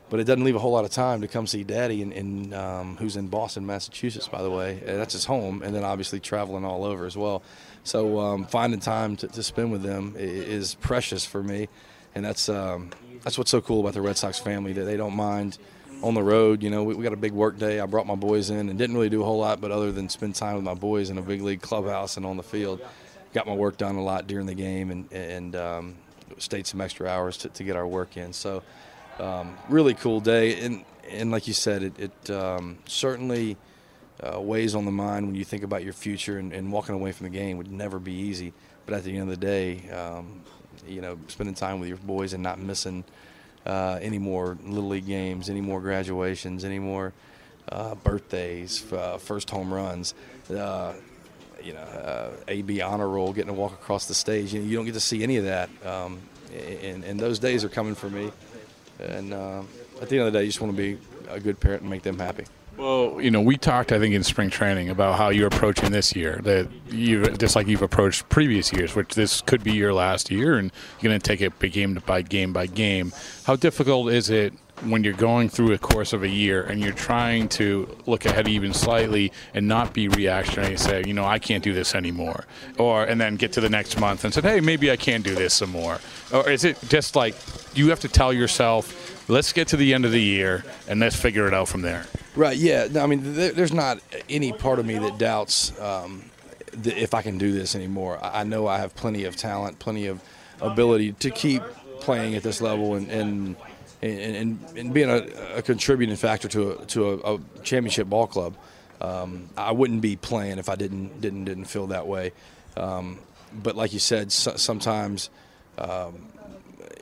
But 0.09 0.21
it 0.21 0.25
doesn't 0.25 0.43
leave 0.43 0.57
a 0.57 0.59
whole 0.59 0.73
lot 0.73 0.85
of 0.85 0.91
time 0.91 1.21
to 1.21 1.29
come 1.29 1.47
see 1.47 1.65
Daddy, 1.65 2.03
and, 2.03 2.13
and 2.13 2.55
um, 2.55 2.97
who's 2.97 3.17
in 3.17 3.29
Boston, 3.29 3.67
Massachusetts, 3.67 4.29
by 4.29 4.43
the 4.43 4.51
way. 4.51 4.81
That's 4.85 5.15
his 5.15 5.25
home, 5.25 5.63
and 5.63 5.75
then 5.75 5.85
obviously 5.85 6.21
traveling 6.21 6.65
all 6.65 6.85
over 6.85 7.07
as 7.07 7.17
well. 7.17 7.43
So 7.83 8.21
um, 8.21 8.45
finding 8.47 8.81
time 8.81 9.17
to, 9.17 9.29
to, 9.29 9.43
spend 9.43 9.73
with 9.73 9.83
them 9.83 10.15
is 10.17 10.75
precious 10.75 11.25
for 11.25 11.43
me, 11.43 11.69
and 12.15 12.25
that's 12.25 12.49
um, 12.49 12.91
that's 13.23 13.39
what's 13.39 13.51
so 13.51 13.61
cool 13.61 13.81
about 13.81 13.95
the 13.95 14.03
Red 14.03 14.17
Sox 14.17 14.39
family 14.39 14.73
that 14.75 14.85
they 14.85 14.97
don't 14.97 15.17
mind 15.17 15.59
on 16.03 16.15
the 16.15 16.23
road. 16.23 16.63
You 16.63 16.71
know, 16.71 16.83
we, 16.83 16.95
we, 16.95 17.05
got 17.05 17.13
a 17.13 17.17
big 17.17 17.33
work 17.33 17.59
day. 17.59 17.81
I 17.81 17.87
brought 17.87 18.07
my 18.07 18.15
boys 18.15 18.51
in 18.51 18.69
and 18.69 18.79
didn't 18.79 18.95
really 18.97 19.09
do 19.09 19.23
a 19.23 19.25
whole 19.25 19.39
lot, 19.39 19.61
but 19.61 19.71
other 19.71 19.93
than 19.93 20.09
spend 20.09 20.35
time 20.35 20.55
with 20.57 20.65
my 20.65 20.75
boys 20.75 21.11
in 21.11 21.19
a 21.19 21.23
big 21.23 21.43
league 21.43 21.61
clubhouse 21.61 22.17
and 22.17 22.27
on 22.27 22.37
the 22.37 22.43
field 22.43 22.81
got 23.33 23.47
my 23.47 23.55
work 23.55 23.77
done 23.77 23.97
a 23.97 24.03
lot 24.03 24.27
during 24.27 24.47
the 24.47 24.55
game 24.55 24.91
and 24.91 25.13
and 25.13 25.57
um, 25.57 25.95
stayed 26.39 26.67
some 26.67 26.81
extra 26.81 27.09
hours 27.09 27.37
to, 27.39 27.49
to 27.51 27.65
get 27.65 27.77
our 27.77 27.87
work 27.87 28.17
in. 28.17 28.33
So 28.33 28.63
um, 29.19 29.57
really 29.69 29.95
cool 29.95 30.21
day 30.21 30.61
and 30.61 30.85
and 31.11 31.31
like 31.31 31.49
you 31.49 31.55
said, 31.55 31.83
it, 31.83 31.99
it 31.99 32.31
um, 32.31 32.79
certainly 32.87 33.57
uh, 34.23 34.41
weighs 34.41 34.75
on 34.75 34.85
the 34.85 34.93
mind 34.93 35.27
when 35.27 35.35
you 35.35 35.45
think 35.45 35.63
about 35.63 35.83
your 35.83 35.93
future 35.93 36.39
and, 36.39 36.53
and, 36.53 36.71
walking 36.71 36.95
away 36.95 37.11
from 37.11 37.25
the 37.25 37.31
game 37.31 37.57
would 37.57 37.73
never 37.73 37.99
be 37.99 38.13
easy. 38.13 38.53
But 38.87 38.95
at 38.97 39.05
the 39.05 39.13
end 39.13 39.23
of 39.23 39.29
the 39.29 39.37
day, 39.37 39.89
um, 39.91 40.43
you 40.87 41.01
know, 41.01 41.19
spending 41.29 41.55
time 41.55 41.81
with 41.81 41.89
your 41.89 41.99
boys 41.99 42.33
and 42.33 42.43
not 42.43 42.61
missing 42.61 43.03
uh, 43.67 43.99
any 44.01 44.19
more 44.19 44.57
little 44.65 44.89
league 44.89 45.07
games, 45.07 45.51
any 45.51 45.61
more 45.61 45.81
graduations, 45.81 46.65
any 46.65 46.79
more 46.79 47.13
uh, 47.69 47.95
birthdays, 47.97 48.91
uh, 48.93 49.19
first 49.19 49.51
home 49.51 49.73
runs 49.73 50.15
uh, 50.51 50.93
you 51.63 51.73
know, 51.73 51.81
uh, 51.81 52.31
AB 52.49 52.81
honor 52.81 53.09
roll, 53.09 53.33
getting 53.33 53.49
to 53.49 53.59
walk 53.59 53.73
across 53.73 54.07
the 54.07 54.15
stage. 54.15 54.53
You, 54.53 54.61
know, 54.61 54.67
you 54.67 54.77
don't 54.77 54.87
get 54.87 54.95
to 54.95 55.01
see 55.01 55.23
any 55.23 55.37
of 55.37 55.45
that, 55.45 55.69
um, 55.85 56.21
and, 56.83 57.05
and, 57.05 57.21
those 57.21 57.39
days 57.39 57.65
are 57.65 57.69
coming 57.69 57.95
for 57.95 58.09
me. 58.09 58.33
And 58.99 59.33
uh, 59.33 59.63
at 60.01 60.09
the 60.09 60.19
end 60.19 60.27
of 60.27 60.33
the 60.33 60.39
day, 60.39 60.45
you 60.45 60.49
just 60.49 60.61
want 60.61 60.75
to 60.75 60.77
be 60.77 60.99
a 61.29 61.39
good 61.39 61.61
parent 61.61 61.83
and 61.83 61.91
make 61.91 62.03
them 62.03 62.19
happy. 62.19 62.45
Well, 62.81 63.21
you 63.21 63.31
know, 63.31 63.43
we 63.43 63.59
talked, 63.59 63.93
I 63.93 63.99
think, 63.99 64.15
in 64.15 64.25
spring 64.25 64.49
training 64.49 64.89
about 64.89 65.19
how 65.19 65.29
you're 65.29 65.49
approaching 65.49 65.93
this 65.93 66.17
year. 66.17 66.41
That 66.43 66.67
you 66.89 67.27
just 67.33 67.55
like 67.55 67.67
you've 67.67 67.83
approached 67.83 68.27
previous 68.31 68.73
years, 68.73 68.95
which 68.95 69.15
this 69.15 69.43
could 69.43 69.63
be 69.63 69.73
your 69.73 69.93
last 69.93 70.31
year, 70.31 70.57
and 70.57 70.73
you're 70.99 71.11
going 71.11 71.21
to 71.21 71.23
take 71.23 71.43
it 71.43 71.59
game 71.73 72.03
by 72.07 72.23
game 72.23 72.55
by 72.55 72.65
game. 72.65 73.13
How 73.45 73.57
difficult 73.57 74.11
is 74.11 74.31
it 74.31 74.55
when 74.81 75.05
you're 75.05 75.13
going 75.13 75.51
through 75.51 75.75
a 75.75 75.79
course 75.79 76.15
of 76.15 76.23
a 76.23 76.29
year 76.29 76.63
and 76.63 76.81
you're 76.81 76.95
trying 76.95 77.51
to 77.51 77.87
look 78.07 78.25
ahead 78.25 78.49
even 78.49 78.73
slightly 78.73 79.31
and 79.53 79.69
not 79.69 79.93
be 79.93 80.09
reactionary 80.09 80.71
and 80.71 80.81
say, 80.81 81.03
you 81.07 81.13
know, 81.13 81.27
I 81.27 81.39
can't 81.39 81.63
do 81.63 81.75
this 81.75 81.95
anymore, 81.95 82.47
or 82.79 83.05
and 83.05 83.21
then 83.21 83.37
get 83.37 83.53
to 83.53 83.61
the 83.61 83.69
next 83.69 84.01
month 84.01 84.25
and 84.25 84.33
say, 84.33 84.41
hey, 84.41 84.61
maybe 84.61 84.91
I 84.91 84.97
can 84.97 85.21
do 85.21 85.35
this 85.35 85.53
some 85.53 85.69
more, 85.69 85.99
or 86.33 86.49
is 86.49 86.65
it 86.65 86.79
just 86.89 87.15
like 87.15 87.35
you 87.75 87.91
have 87.91 88.01
to 88.01 88.09
tell 88.09 88.33
yourself, 88.33 89.29
let's 89.29 89.53
get 89.53 89.69
to 89.69 89.77
the 89.77 89.93
end 89.93 90.07
of 90.07 90.13
the 90.13 90.23
year 90.23 90.65
and 90.89 90.99
let's 90.99 91.17
figure 91.17 91.47
it 91.47 91.53
out 91.53 91.69
from 91.69 91.83
there? 91.83 92.07
Right. 92.41 92.57
Yeah. 92.57 92.89
I 92.99 93.07
mean, 93.07 93.35
there, 93.35 93.53
there's 93.53 93.75
not 93.75 93.99
any 94.31 94.55
part 94.55 94.79
of 94.79 94.87
me 94.87 94.97
that 94.97 95.19
doubts 95.19 95.79
um, 95.79 96.31
if 96.85 97.13
I 97.13 97.21
can 97.21 97.37
do 97.37 97.53
this 97.53 97.75
anymore. 97.75 98.19
I, 98.23 98.41
I 98.41 98.45
know 98.45 98.67
I 98.67 98.79
have 98.79 98.95
plenty 98.95 99.25
of 99.25 99.37
talent, 99.37 99.79
plenty 99.79 100.07
of 100.07 100.23
ability 100.63 101.13
to 101.13 101.31
keep 101.31 101.63
playing 102.01 102.37
at 102.37 102.43
this 102.43 102.63
level 102.63 102.95
and 102.95 103.11
and 103.11 103.57
and, 104.01 104.37
and, 104.37 104.79
and 104.79 104.95
being 104.95 105.11
a, 105.11 105.57
a 105.57 105.61
contributing 105.61 106.17
factor 106.17 106.49
to 106.49 106.79
a, 106.79 106.87
to 106.87 107.11
a, 107.11 107.35
a 107.35 107.41
championship 107.63 108.09
ball 108.09 108.27
club. 108.27 108.57
Um, 109.03 109.51
I 109.55 109.73
wouldn't 109.73 110.01
be 110.01 110.17
playing 110.17 110.59
if 110.59 110.71
I 110.71 110.77
didn't 110.77 111.21
didn't 111.21 111.45
didn't 111.45 111.67
feel 111.67 111.89
that 111.89 112.07
way. 112.07 112.33
Um, 112.75 113.19
but 113.53 113.77
like 113.77 113.93
you 113.93 113.99
said, 113.99 114.33
so, 114.33 114.57
sometimes 114.57 115.29
um, 115.77 116.27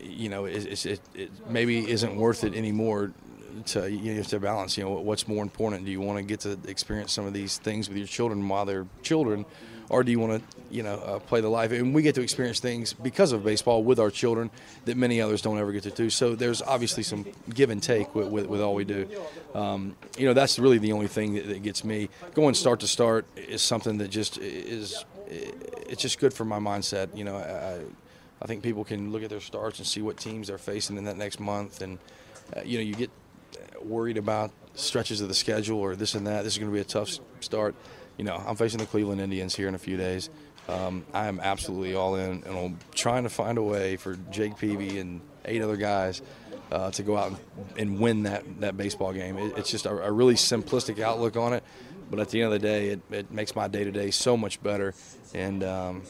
you 0.02 0.30
know 0.30 0.46
it, 0.46 0.84
it, 0.84 1.00
it 1.14 1.30
maybe 1.48 1.88
isn't 1.88 2.16
worth 2.16 2.42
it 2.42 2.56
anymore 2.56 3.12
to 3.66 3.90
you 3.90 4.14
have 4.14 4.28
to 4.28 4.40
balance. 4.40 4.76
You 4.76 4.84
know, 4.84 4.90
what's 4.90 5.26
more 5.28 5.42
important? 5.42 5.84
Do 5.84 5.90
you 5.90 6.00
want 6.00 6.18
to 6.18 6.24
get 6.24 6.40
to 6.40 6.58
experience 6.68 7.12
some 7.12 7.26
of 7.26 7.32
these 7.32 7.58
things 7.58 7.88
with 7.88 7.98
your 7.98 8.06
children 8.06 8.48
while 8.48 8.64
they're 8.64 8.86
children, 9.02 9.44
or 9.88 10.04
do 10.04 10.10
you 10.10 10.18
want 10.18 10.42
to 10.42 10.56
you 10.70 10.82
know 10.82 10.94
uh, 10.94 11.18
play 11.18 11.40
the 11.40 11.48
life? 11.48 11.72
And 11.72 11.94
we 11.94 12.02
get 12.02 12.14
to 12.16 12.22
experience 12.22 12.60
things 12.60 12.92
because 12.92 13.32
of 13.32 13.44
baseball 13.44 13.82
with 13.82 13.98
our 13.98 14.10
children 14.10 14.50
that 14.84 14.96
many 14.96 15.20
others 15.20 15.42
don't 15.42 15.58
ever 15.58 15.72
get 15.72 15.82
to 15.84 15.90
do. 15.90 16.10
So 16.10 16.34
there's 16.34 16.62
obviously 16.62 17.02
some 17.02 17.26
give 17.54 17.70
and 17.70 17.82
take 17.82 18.14
with, 18.14 18.28
with, 18.28 18.46
with 18.46 18.60
all 18.60 18.74
we 18.74 18.84
do. 18.84 19.08
Um, 19.54 19.96
you 20.16 20.26
know, 20.26 20.34
that's 20.34 20.58
really 20.58 20.78
the 20.78 20.92
only 20.92 21.08
thing 21.08 21.34
that, 21.34 21.46
that 21.48 21.62
gets 21.62 21.84
me 21.84 22.08
going. 22.34 22.54
Start 22.54 22.80
to 22.80 22.88
start 22.88 23.26
is 23.36 23.62
something 23.62 23.98
that 23.98 24.08
just 24.08 24.38
is 24.38 25.04
it's 25.30 26.02
just 26.02 26.18
good 26.18 26.32
for 26.32 26.44
my 26.44 26.58
mindset. 26.58 27.14
You 27.16 27.24
know, 27.24 27.36
I, 27.36 27.80
I 28.42 28.46
think 28.46 28.62
people 28.62 28.84
can 28.84 29.12
look 29.12 29.22
at 29.22 29.30
their 29.30 29.40
starts 29.40 29.78
and 29.78 29.86
see 29.86 30.02
what 30.02 30.16
teams 30.16 30.48
they're 30.48 30.58
facing 30.58 30.96
in 30.96 31.04
that 31.04 31.16
next 31.16 31.40
month, 31.40 31.82
and 31.82 31.98
uh, 32.56 32.60
you 32.64 32.78
know, 32.78 32.84
you 32.84 32.94
get 32.94 33.10
worried 33.82 34.16
about 34.16 34.50
stretches 34.74 35.20
of 35.20 35.28
the 35.28 35.34
schedule 35.34 35.78
or 35.78 35.96
this 35.96 36.14
and 36.14 36.26
that. 36.26 36.44
This 36.44 36.54
is 36.54 36.58
going 36.58 36.70
to 36.70 36.74
be 36.74 36.80
a 36.80 36.84
tough 36.84 37.18
start. 37.40 37.74
You 38.16 38.24
know, 38.24 38.34
I'm 38.34 38.56
facing 38.56 38.78
the 38.78 38.86
Cleveland 38.86 39.20
Indians 39.20 39.54
here 39.54 39.68
in 39.68 39.74
a 39.74 39.78
few 39.78 39.96
days. 39.96 40.30
Um, 40.68 41.06
I 41.14 41.26
am 41.26 41.40
absolutely 41.40 41.94
all 41.94 42.16
in, 42.16 42.42
and 42.44 42.58
I'm 42.58 42.78
trying 42.94 43.22
to 43.22 43.30
find 43.30 43.56
a 43.56 43.62
way 43.62 43.96
for 43.96 44.16
Jake 44.30 44.58
Peavy 44.58 44.98
and 44.98 45.20
eight 45.46 45.62
other 45.62 45.76
guys 45.76 46.20
uh, 46.70 46.90
to 46.90 47.02
go 47.02 47.16
out 47.16 47.28
and, 47.28 47.38
and, 47.78 48.00
win 48.00 48.24
that, 48.24 48.60
that 48.60 48.76
baseball 48.76 49.14
game. 49.14 49.38
It, 49.38 49.56
it's 49.56 49.70
just 49.70 49.86
a, 49.86 49.90
a, 49.90 50.12
really 50.12 50.34
simplistic 50.34 51.00
outlook 51.00 51.36
on 51.36 51.54
it, 51.54 51.64
but 52.10 52.20
at 52.20 52.28
the 52.28 52.42
end 52.42 52.52
of 52.52 52.60
the 52.60 52.66
day, 52.66 52.88
it, 52.88 53.00
it 53.10 53.30
makes 53.30 53.56
my 53.56 53.68
day 53.68 53.84
to 53.84 53.90
day 53.90 54.10
so 54.10 54.36
much 54.36 54.62
better 54.62 54.92
and 55.32 55.64
um, 55.64 56.02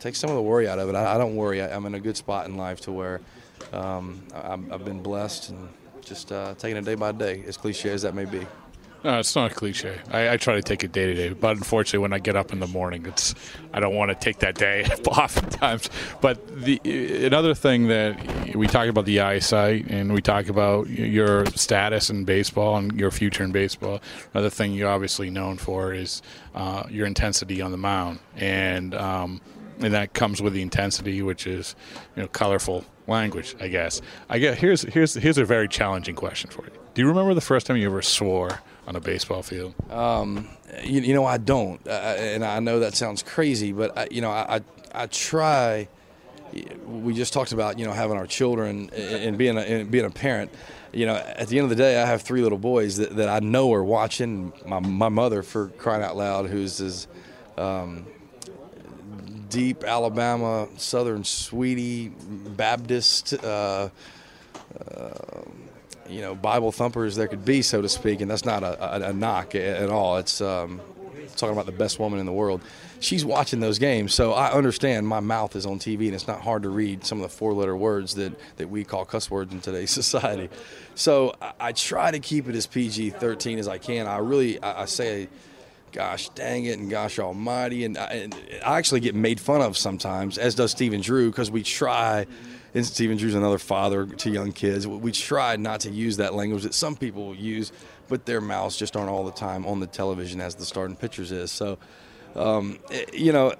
takes 0.00 0.18
some 0.18 0.30
of 0.30 0.36
the 0.36 0.42
worry 0.42 0.66
out 0.66 0.80
of 0.80 0.88
it. 0.88 0.96
I, 0.96 1.14
I 1.14 1.18
don't 1.18 1.36
worry. 1.36 1.62
I, 1.62 1.68
am 1.68 1.86
in 1.86 1.94
a 1.94 2.00
good 2.00 2.16
spot 2.16 2.46
in 2.46 2.56
life 2.56 2.80
to 2.82 2.92
where 2.92 3.20
um, 3.72 4.20
i 4.34 4.48
have 4.48 4.84
been 4.84 5.02
blessed 5.02 5.50
and 5.50 5.68
just 6.04 6.32
uh, 6.32 6.54
taking 6.58 6.76
it 6.76 6.84
day 6.84 6.94
by 6.94 7.12
day, 7.12 7.44
as 7.46 7.56
cliche 7.56 7.90
as 7.90 8.02
that 8.02 8.14
may 8.14 8.24
be. 8.24 8.46
No, 9.04 9.18
it's 9.18 9.34
not 9.34 9.50
a 9.50 9.54
cliche. 9.54 9.98
I, 10.12 10.34
I, 10.34 10.36
try 10.36 10.54
to 10.54 10.62
take 10.62 10.84
it 10.84 10.92
day 10.92 11.06
to 11.06 11.14
day, 11.14 11.30
but 11.30 11.56
unfortunately, 11.56 11.98
when 11.98 12.12
I 12.12 12.20
get 12.20 12.36
up 12.36 12.52
in 12.52 12.60
the 12.60 12.68
morning, 12.68 13.04
it's 13.06 13.34
I 13.72 13.80
don't 13.80 13.96
want 13.96 14.10
to 14.10 14.14
take 14.14 14.38
that 14.40 14.54
day 14.54 14.84
oftentimes. 15.06 15.90
But 16.20 16.46
the 16.46 16.80
another 17.26 17.52
thing 17.52 17.88
that 17.88 18.54
we 18.54 18.68
talk 18.68 18.86
about 18.86 19.04
the 19.04 19.18
eyesight, 19.18 19.86
and 19.88 20.12
we 20.12 20.22
talk 20.22 20.46
about 20.46 20.88
your 20.88 21.46
status 21.46 22.10
in 22.10 22.24
baseball 22.24 22.76
and 22.76 22.98
your 22.98 23.10
future 23.10 23.42
in 23.42 23.50
baseball. 23.50 24.00
Another 24.34 24.50
thing 24.50 24.72
you're 24.72 24.90
obviously 24.90 25.30
known 25.30 25.56
for 25.56 25.92
is 25.92 26.22
uh, 26.54 26.84
your 26.88 27.06
intensity 27.06 27.60
on 27.60 27.72
the 27.72 27.78
mound, 27.78 28.20
and 28.36 28.94
um, 28.94 29.40
and 29.82 29.94
that 29.94 30.14
comes 30.14 30.40
with 30.40 30.52
the 30.52 30.62
intensity, 30.62 31.22
which 31.22 31.46
is 31.46 31.74
you 32.16 32.22
know 32.22 32.28
colorful 32.28 32.84
language, 33.06 33.56
I 33.60 33.68
guess. 33.68 34.00
I 34.28 34.38
guess 34.38 34.58
here's 34.58 34.82
here's 34.82 35.14
here's 35.14 35.38
a 35.38 35.44
very 35.44 35.68
challenging 35.68 36.14
question 36.14 36.50
for 36.50 36.64
you. 36.64 36.72
Do 36.94 37.02
you 37.02 37.08
remember 37.08 37.34
the 37.34 37.40
first 37.40 37.66
time 37.66 37.76
you 37.76 37.86
ever 37.86 38.02
swore 38.02 38.60
on 38.86 38.96
a 38.96 39.00
baseball 39.00 39.42
field? 39.42 39.74
Um, 39.90 40.48
you, 40.84 41.00
you, 41.00 41.14
know, 41.14 41.24
I 41.24 41.38
don't, 41.38 41.80
uh, 41.86 41.90
and 41.90 42.44
I 42.44 42.60
know 42.60 42.80
that 42.80 42.94
sounds 42.94 43.22
crazy, 43.22 43.72
but 43.72 43.96
I, 43.96 44.08
you 44.10 44.20
know, 44.20 44.30
I, 44.30 44.56
I, 44.56 44.60
I 44.94 45.06
try. 45.06 45.88
We 46.86 47.14
just 47.14 47.32
talked 47.32 47.52
about 47.52 47.78
you 47.78 47.86
know 47.86 47.92
having 47.92 48.18
our 48.18 48.26
children 48.26 48.90
and 48.90 49.38
being 49.38 49.56
a, 49.56 49.60
and 49.60 49.90
being 49.90 50.04
a 50.04 50.10
parent. 50.10 50.52
You 50.92 51.06
know, 51.06 51.14
at 51.14 51.48
the 51.48 51.58
end 51.58 51.64
of 51.64 51.70
the 51.70 51.76
day, 51.76 52.02
I 52.02 52.04
have 52.04 52.20
three 52.20 52.42
little 52.42 52.58
boys 52.58 52.98
that, 52.98 53.16
that 53.16 53.30
I 53.30 53.40
know 53.40 53.72
are 53.72 53.82
watching. 53.82 54.52
My 54.66 54.78
my 54.80 55.08
mother, 55.08 55.42
for 55.42 55.68
crying 55.68 56.02
out 56.02 56.14
loud, 56.14 56.50
who's 56.50 56.78
as 56.82 57.08
um, 57.56 58.04
deep 59.52 59.84
Alabama, 59.84 60.66
Southern 60.78 61.24
Sweetie, 61.24 62.08
Baptist, 62.08 63.34
uh, 63.44 63.90
uh, 64.90 65.10
you 66.08 66.22
know, 66.22 66.34
Bible 66.34 66.72
thumpers 66.72 67.14
there 67.16 67.28
could 67.28 67.44
be, 67.44 67.60
so 67.60 67.82
to 67.82 67.88
speak. 67.88 68.22
And 68.22 68.30
that's 68.30 68.46
not 68.46 68.62
a, 68.62 69.06
a, 69.06 69.10
a 69.10 69.12
knock 69.12 69.54
at 69.54 69.90
all. 69.90 70.16
It's 70.16 70.40
um, 70.40 70.80
talking 71.36 71.52
about 71.52 71.66
the 71.66 71.72
best 71.72 71.98
woman 71.98 72.18
in 72.18 72.24
the 72.26 72.32
world. 72.32 72.62
She's 72.98 73.24
watching 73.24 73.60
those 73.60 73.78
games, 73.78 74.14
so 74.14 74.32
I 74.32 74.52
understand 74.52 75.06
my 75.06 75.20
mouth 75.20 75.54
is 75.54 75.66
on 75.66 75.78
TV, 75.78 76.06
and 76.06 76.14
it's 76.14 76.28
not 76.28 76.40
hard 76.40 76.62
to 76.62 76.68
read 76.68 77.04
some 77.04 77.18
of 77.18 77.22
the 77.22 77.36
four-letter 77.36 77.76
words 77.76 78.14
that, 78.14 78.32
that 78.56 78.70
we 78.70 78.84
call 78.84 79.04
cuss 79.04 79.30
words 79.30 79.52
in 79.52 79.60
today's 79.60 79.90
society. 80.02 80.48
So 80.94 81.34
I, 81.42 81.52
I 81.60 81.72
try 81.72 82.10
to 82.10 82.20
keep 82.20 82.48
it 82.48 82.54
as 82.54 82.66
PG-13 82.66 83.58
as 83.58 83.68
I 83.68 83.78
can. 83.78 84.06
I 84.06 84.18
really, 84.18 84.62
I, 84.62 84.82
I 84.82 84.84
say 84.86 85.28
gosh 85.92 86.28
dang 86.30 86.64
it 86.64 86.78
and 86.78 86.90
gosh 86.90 87.18
almighty. 87.18 87.84
And 87.84 87.96
I, 87.96 88.04
and 88.06 88.34
I, 88.64 88.78
actually 88.78 89.00
get 89.00 89.14
made 89.14 89.38
fun 89.38 89.60
of 89.60 89.76
sometimes 89.76 90.38
as 90.38 90.54
does 90.54 90.72
Stephen 90.72 91.00
Drew 91.00 91.30
because 91.30 91.50
we 91.50 91.62
try 91.62 92.26
and 92.74 92.84
Stephen 92.84 93.18
Drew's 93.18 93.34
another 93.34 93.58
father 93.58 94.06
to 94.06 94.30
young 94.30 94.52
kids 94.52 94.86
we 94.86 95.12
try 95.12 95.56
not 95.56 95.80
to 95.80 95.90
use 95.90 96.16
that 96.16 96.34
language 96.34 96.62
that 96.62 96.74
some 96.74 96.96
people 96.96 97.34
use 97.34 97.70
but 98.08 98.26
their 98.26 98.40
mouths 98.40 98.76
just 98.76 98.96
aren't 98.96 99.10
all 99.10 99.24
the 99.24 99.32
time 99.32 99.66
on 99.66 99.80
the 99.80 99.86
television 99.86 100.40
as 100.40 100.54
the 100.54 100.64
starting 100.64 100.96
pitchers 100.96 101.30
is. 101.30 101.52
So 101.52 101.78
um, 102.34 102.78
eh, 102.90 103.04
you 103.12 103.32
know 103.32 103.54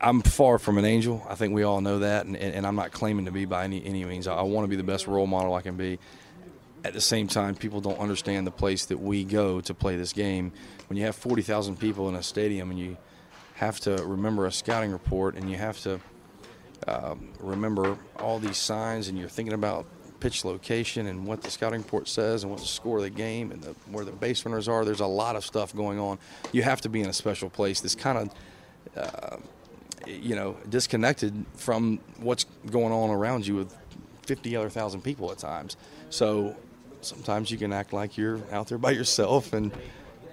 I'm 0.00 0.22
far 0.22 0.58
from 0.58 0.78
an 0.78 0.86
angel. 0.86 1.26
I 1.28 1.34
think 1.34 1.52
we 1.52 1.62
all 1.62 1.80
know 1.82 1.98
that 1.98 2.24
and, 2.24 2.36
and 2.36 2.66
I'm 2.66 2.76
not 2.76 2.92
claiming 2.92 3.26
to 3.26 3.32
be 3.32 3.44
by 3.44 3.64
any, 3.64 3.84
any 3.84 4.04
means. 4.04 4.26
I, 4.26 4.36
I 4.36 4.42
want 4.42 4.64
to 4.64 4.68
be 4.68 4.76
the 4.76 4.84
best 4.84 5.06
role 5.06 5.26
model 5.26 5.54
I 5.54 5.60
can 5.60 5.76
be 5.76 5.98
at 6.84 6.92
the 6.94 7.00
same 7.00 7.28
time, 7.28 7.54
people 7.54 7.80
don't 7.80 7.98
understand 7.98 8.46
the 8.46 8.52
place 8.52 8.86
that 8.86 8.98
we 8.98 9.24
go 9.24 9.60
to 9.60 9.74
play 9.74 9.96
this 9.96 10.12
game. 10.12 10.52
When 10.88 10.96
you 10.96 11.04
have 11.04 11.16
40,000 11.16 11.78
people 11.78 12.08
in 12.08 12.14
a 12.14 12.22
stadium 12.22 12.70
and 12.70 12.78
you 12.78 12.96
have 13.54 13.80
to 13.80 14.02
remember 14.04 14.46
a 14.46 14.52
scouting 14.52 14.90
report 14.90 15.36
and 15.36 15.50
you 15.50 15.56
have 15.56 15.78
to 15.80 16.00
um, 16.88 17.28
remember 17.38 17.98
all 18.18 18.38
these 18.38 18.56
signs 18.56 19.08
and 19.08 19.18
you're 19.18 19.28
thinking 19.28 19.52
about 19.52 19.86
pitch 20.20 20.44
location 20.44 21.06
and 21.06 21.26
what 21.26 21.42
the 21.42 21.50
scouting 21.50 21.80
report 21.82 22.08
says 22.08 22.42
and 22.42 22.50
what 22.50 22.60
the 22.60 22.66
score 22.66 22.98
of 22.98 23.02
the 23.02 23.10
game 23.10 23.50
and 23.52 23.62
the, 23.62 23.74
where 23.90 24.04
the 24.04 24.12
base 24.12 24.44
runners 24.44 24.68
are. 24.68 24.84
There's 24.84 25.00
a 25.00 25.06
lot 25.06 25.36
of 25.36 25.44
stuff 25.44 25.74
going 25.74 25.98
on. 25.98 26.18
You 26.52 26.62
have 26.62 26.80
to 26.82 26.88
be 26.88 27.00
in 27.00 27.08
a 27.08 27.12
special 27.12 27.50
place 27.50 27.80
that's 27.80 27.94
kind 27.94 28.18
of, 28.18 28.30
uh, 28.96 29.36
you 30.06 30.34
know, 30.34 30.56
disconnected 30.68 31.44
from 31.54 32.00
what's 32.18 32.44
going 32.70 32.92
on 32.92 33.10
around 33.10 33.46
you 33.46 33.56
with 33.56 33.76
50 34.26 34.56
other 34.56 34.70
thousand 34.70 35.02
people 35.02 35.30
at 35.30 35.38
times. 35.38 35.76
So 36.10 36.56
sometimes 37.02 37.50
you 37.50 37.58
can 37.58 37.72
act 37.72 37.92
like 37.92 38.16
you're 38.16 38.40
out 38.52 38.68
there 38.68 38.78
by 38.78 38.90
yourself 38.90 39.52
and 39.52 39.72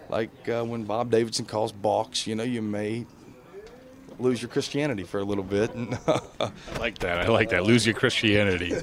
like 0.10 0.30
uh, 0.48 0.64
when 0.64 0.84
Bob 0.84 1.12
Davidson 1.12 1.46
calls 1.46 1.72
balks, 1.72 2.28
you 2.28 2.36
know, 2.36 2.44
you 2.44 2.62
may 2.62 3.06
lose 4.20 4.42
your 4.42 4.50
Christianity 4.50 5.04
for 5.04 5.20
a 5.20 5.24
little 5.24 5.44
bit. 5.44 5.72
I 6.08 6.52
like 6.80 7.00
that. 7.00 7.20
I 7.20 7.28
like 7.28 7.50
that. 7.50 7.64
Lose 7.64 7.86
your 7.86 7.96
Christianity. 7.96 8.74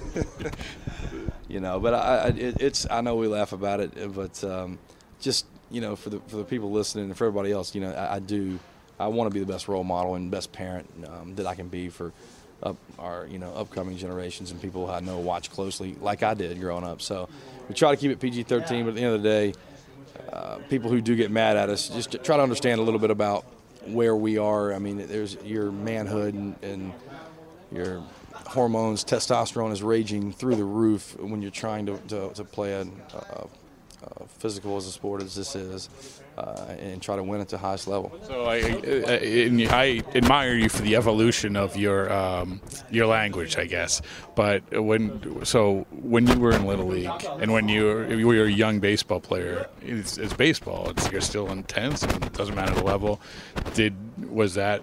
you 1.48 1.60
know, 1.60 1.80
but 1.80 1.94
I, 1.94 1.98
I 1.98 2.26
it, 2.28 2.60
it's 2.60 2.86
I 2.90 3.00
know 3.00 3.16
we 3.16 3.26
laugh 3.26 3.52
about 3.52 3.80
it, 3.80 4.14
but 4.14 4.42
um, 4.44 4.78
just 5.20 5.46
you 5.70 5.80
know, 5.80 5.96
for 5.96 6.10
the 6.10 6.20
for 6.26 6.36
the 6.36 6.44
people 6.44 6.70
listening 6.70 7.06
and 7.06 7.16
for 7.16 7.26
everybody 7.26 7.52
else, 7.52 7.74
you 7.74 7.80
know, 7.80 7.92
I, 7.92 8.16
I 8.16 8.18
do. 8.18 8.58
I 8.96 9.08
want 9.08 9.28
to 9.28 9.34
be 9.34 9.40
the 9.40 9.52
best 9.52 9.66
role 9.66 9.82
model 9.82 10.14
and 10.14 10.30
best 10.30 10.52
parent 10.52 10.88
um, 11.08 11.34
that 11.34 11.46
I 11.46 11.56
can 11.56 11.66
be 11.66 11.88
for 11.88 12.12
up 12.62 12.76
our 12.98 13.26
you 13.26 13.38
know 13.38 13.52
upcoming 13.54 13.96
generations 13.96 14.50
and 14.50 14.60
people 14.60 14.90
I 14.90 15.00
know 15.00 15.18
watch 15.18 15.50
closely, 15.50 15.96
like 16.00 16.22
I 16.22 16.34
did 16.34 16.60
growing 16.60 16.84
up. 16.84 17.02
So 17.02 17.28
we 17.68 17.74
try 17.74 17.90
to 17.90 17.96
keep 17.96 18.10
it 18.10 18.20
PG-13, 18.20 18.84
but 18.84 18.90
at 18.90 18.94
the 18.94 19.02
end 19.02 19.14
of 19.14 19.22
the 19.22 19.28
day, 19.28 19.54
uh, 20.32 20.58
people 20.68 20.90
who 20.90 21.00
do 21.00 21.16
get 21.16 21.30
mad 21.30 21.56
at 21.56 21.70
us 21.70 21.88
just 21.88 22.12
try 22.24 22.36
to 22.36 22.42
understand 22.42 22.80
a 22.80 22.84
little 22.84 23.00
bit 23.00 23.10
about 23.10 23.44
where 23.86 24.16
we 24.16 24.38
are. 24.38 24.72
I 24.72 24.78
mean, 24.78 25.06
there's 25.06 25.36
your 25.44 25.70
manhood 25.70 26.34
and, 26.34 26.56
and 26.62 26.92
your 27.72 28.02
hormones, 28.46 29.04
testosterone 29.04 29.72
is 29.72 29.82
raging 29.82 30.32
through 30.32 30.56
the 30.56 30.64
roof 30.64 31.18
when 31.18 31.42
you're 31.42 31.50
trying 31.50 31.86
to, 31.86 31.98
to, 32.08 32.30
to 32.34 32.44
play 32.44 32.72
a, 32.72 32.82
a, 32.82 33.46
a, 34.20 34.26
physical 34.26 34.76
as 34.76 34.86
a 34.86 34.92
sport 34.92 35.22
as 35.22 35.34
this 35.34 35.56
is 35.56 35.88
uh, 36.36 36.74
and 36.78 37.00
try 37.00 37.16
to 37.16 37.22
win 37.22 37.40
at 37.40 37.48
the 37.48 37.58
highest 37.58 37.86
level. 37.86 38.12
So 38.26 38.44
I, 38.44 38.56
I, 38.56 39.68
I, 39.70 40.02
admire 40.16 40.54
you 40.54 40.68
for 40.68 40.82
the 40.82 40.96
evolution 40.96 41.56
of 41.56 41.76
your 41.76 42.12
um, 42.12 42.60
your 42.90 43.06
language, 43.06 43.56
I 43.56 43.66
guess. 43.66 44.02
But 44.34 44.62
when 44.82 45.44
so 45.44 45.86
when 45.90 46.26
you 46.26 46.38
were 46.38 46.52
in 46.52 46.66
little 46.66 46.86
league 46.86 47.10
and 47.40 47.52
when 47.52 47.68
you 47.68 47.84
were, 47.84 48.14
you 48.14 48.26
were 48.26 48.44
a 48.44 48.50
young 48.50 48.80
baseball 48.80 49.20
player, 49.20 49.68
it's, 49.82 50.18
it's 50.18 50.32
baseball. 50.32 50.90
It's, 50.90 51.10
you're 51.10 51.20
still 51.20 51.50
intense, 51.50 52.02
and 52.02 52.24
it 52.24 52.32
doesn't 52.32 52.54
matter 52.54 52.74
the 52.74 52.84
level. 52.84 53.20
Did 53.74 53.94
was 54.30 54.54
that 54.54 54.82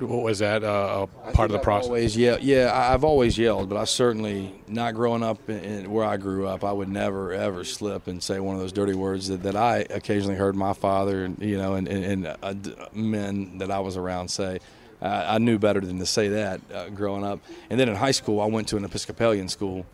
was 0.00 0.38
that 0.40 0.64
uh, 0.64 1.06
a 1.24 1.32
part 1.32 1.50
of 1.50 1.52
the 1.52 1.58
process? 1.58 1.88
Always, 1.88 2.16
yeah, 2.16 2.38
yeah. 2.40 2.70
I've 2.72 3.04
always 3.04 3.36
yelled, 3.36 3.68
but 3.68 3.76
I 3.76 3.84
certainly 3.84 4.54
not 4.66 4.94
growing 4.94 5.22
up 5.22 5.48
in, 5.48 5.58
in 5.58 5.90
where 5.90 6.04
I 6.04 6.16
grew 6.16 6.46
up. 6.46 6.64
I 6.64 6.72
would 6.72 6.88
never 6.88 7.32
ever 7.32 7.64
slip 7.64 8.06
and 8.06 8.22
say 8.22 8.40
one 8.40 8.54
of 8.54 8.60
those 8.60 8.72
dirty 8.72 8.94
words 8.94 9.28
that, 9.28 9.42
that 9.42 9.56
I 9.56 9.86
occasionally 9.90 10.36
heard 10.36 10.56
my 10.56 10.72
father 10.72 11.24
and 11.24 11.38
you 11.40 11.58
know 11.58 11.74
and, 11.74 11.88
and, 11.88 12.26
and 12.26 12.36
uh, 12.42 12.54
men 12.92 13.58
that 13.58 13.70
I 13.70 13.80
was 13.80 13.96
around 13.96 14.28
say. 14.28 14.60
Uh, 15.02 15.24
I 15.26 15.38
knew 15.38 15.58
better 15.58 15.80
than 15.80 15.98
to 15.98 16.06
say 16.06 16.28
that 16.28 16.60
uh, 16.74 16.88
growing 16.90 17.24
up. 17.24 17.40
And 17.70 17.80
then 17.80 17.88
in 17.88 17.94
high 17.94 18.10
school, 18.10 18.38
I 18.40 18.46
went 18.46 18.68
to 18.68 18.76
an 18.76 18.84
Episcopalian 18.84 19.48
school 19.48 19.86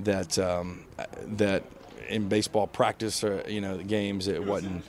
that 0.00 0.38
um, 0.38 0.84
that 1.36 1.62
in 2.08 2.28
baseball 2.28 2.66
practice 2.66 3.22
or 3.22 3.44
you 3.48 3.60
know 3.60 3.76
the 3.76 3.84
games 3.84 4.26
it 4.28 4.44
wasn't 4.44 4.84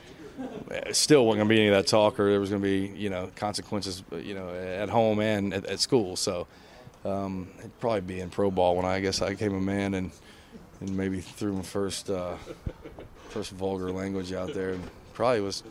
still 0.92 1.26
wasn't 1.26 1.40
going 1.40 1.48
to 1.48 1.54
be 1.54 1.60
any 1.60 1.68
of 1.68 1.74
that 1.74 1.86
talk, 1.86 2.18
or 2.18 2.30
there 2.30 2.40
was 2.40 2.50
going 2.50 2.62
to 2.62 2.68
be 2.68 2.92
you 2.98 3.10
know 3.10 3.30
consequences, 3.36 4.02
you 4.20 4.34
know, 4.34 4.48
at 4.50 4.88
home 4.88 5.20
and 5.20 5.54
at, 5.54 5.66
at 5.66 5.80
school. 5.80 6.16
So 6.16 6.46
um, 7.04 7.48
it'd 7.58 7.78
probably 7.80 8.00
be 8.02 8.20
in 8.20 8.30
pro 8.30 8.50
ball 8.50 8.76
when 8.76 8.84
I 8.84 9.00
guess 9.00 9.22
I 9.22 9.30
became 9.30 9.54
a 9.54 9.60
man 9.60 9.94
and 9.94 10.10
and 10.80 10.96
maybe 10.96 11.20
threw 11.20 11.54
my 11.54 11.62
first 11.62 12.10
uh, 12.10 12.36
first 13.28 13.52
vulgar 13.52 13.90
language 13.90 14.32
out 14.32 14.52
there, 14.54 14.70
and 14.70 14.82
probably 15.14 15.40
was 15.40 15.62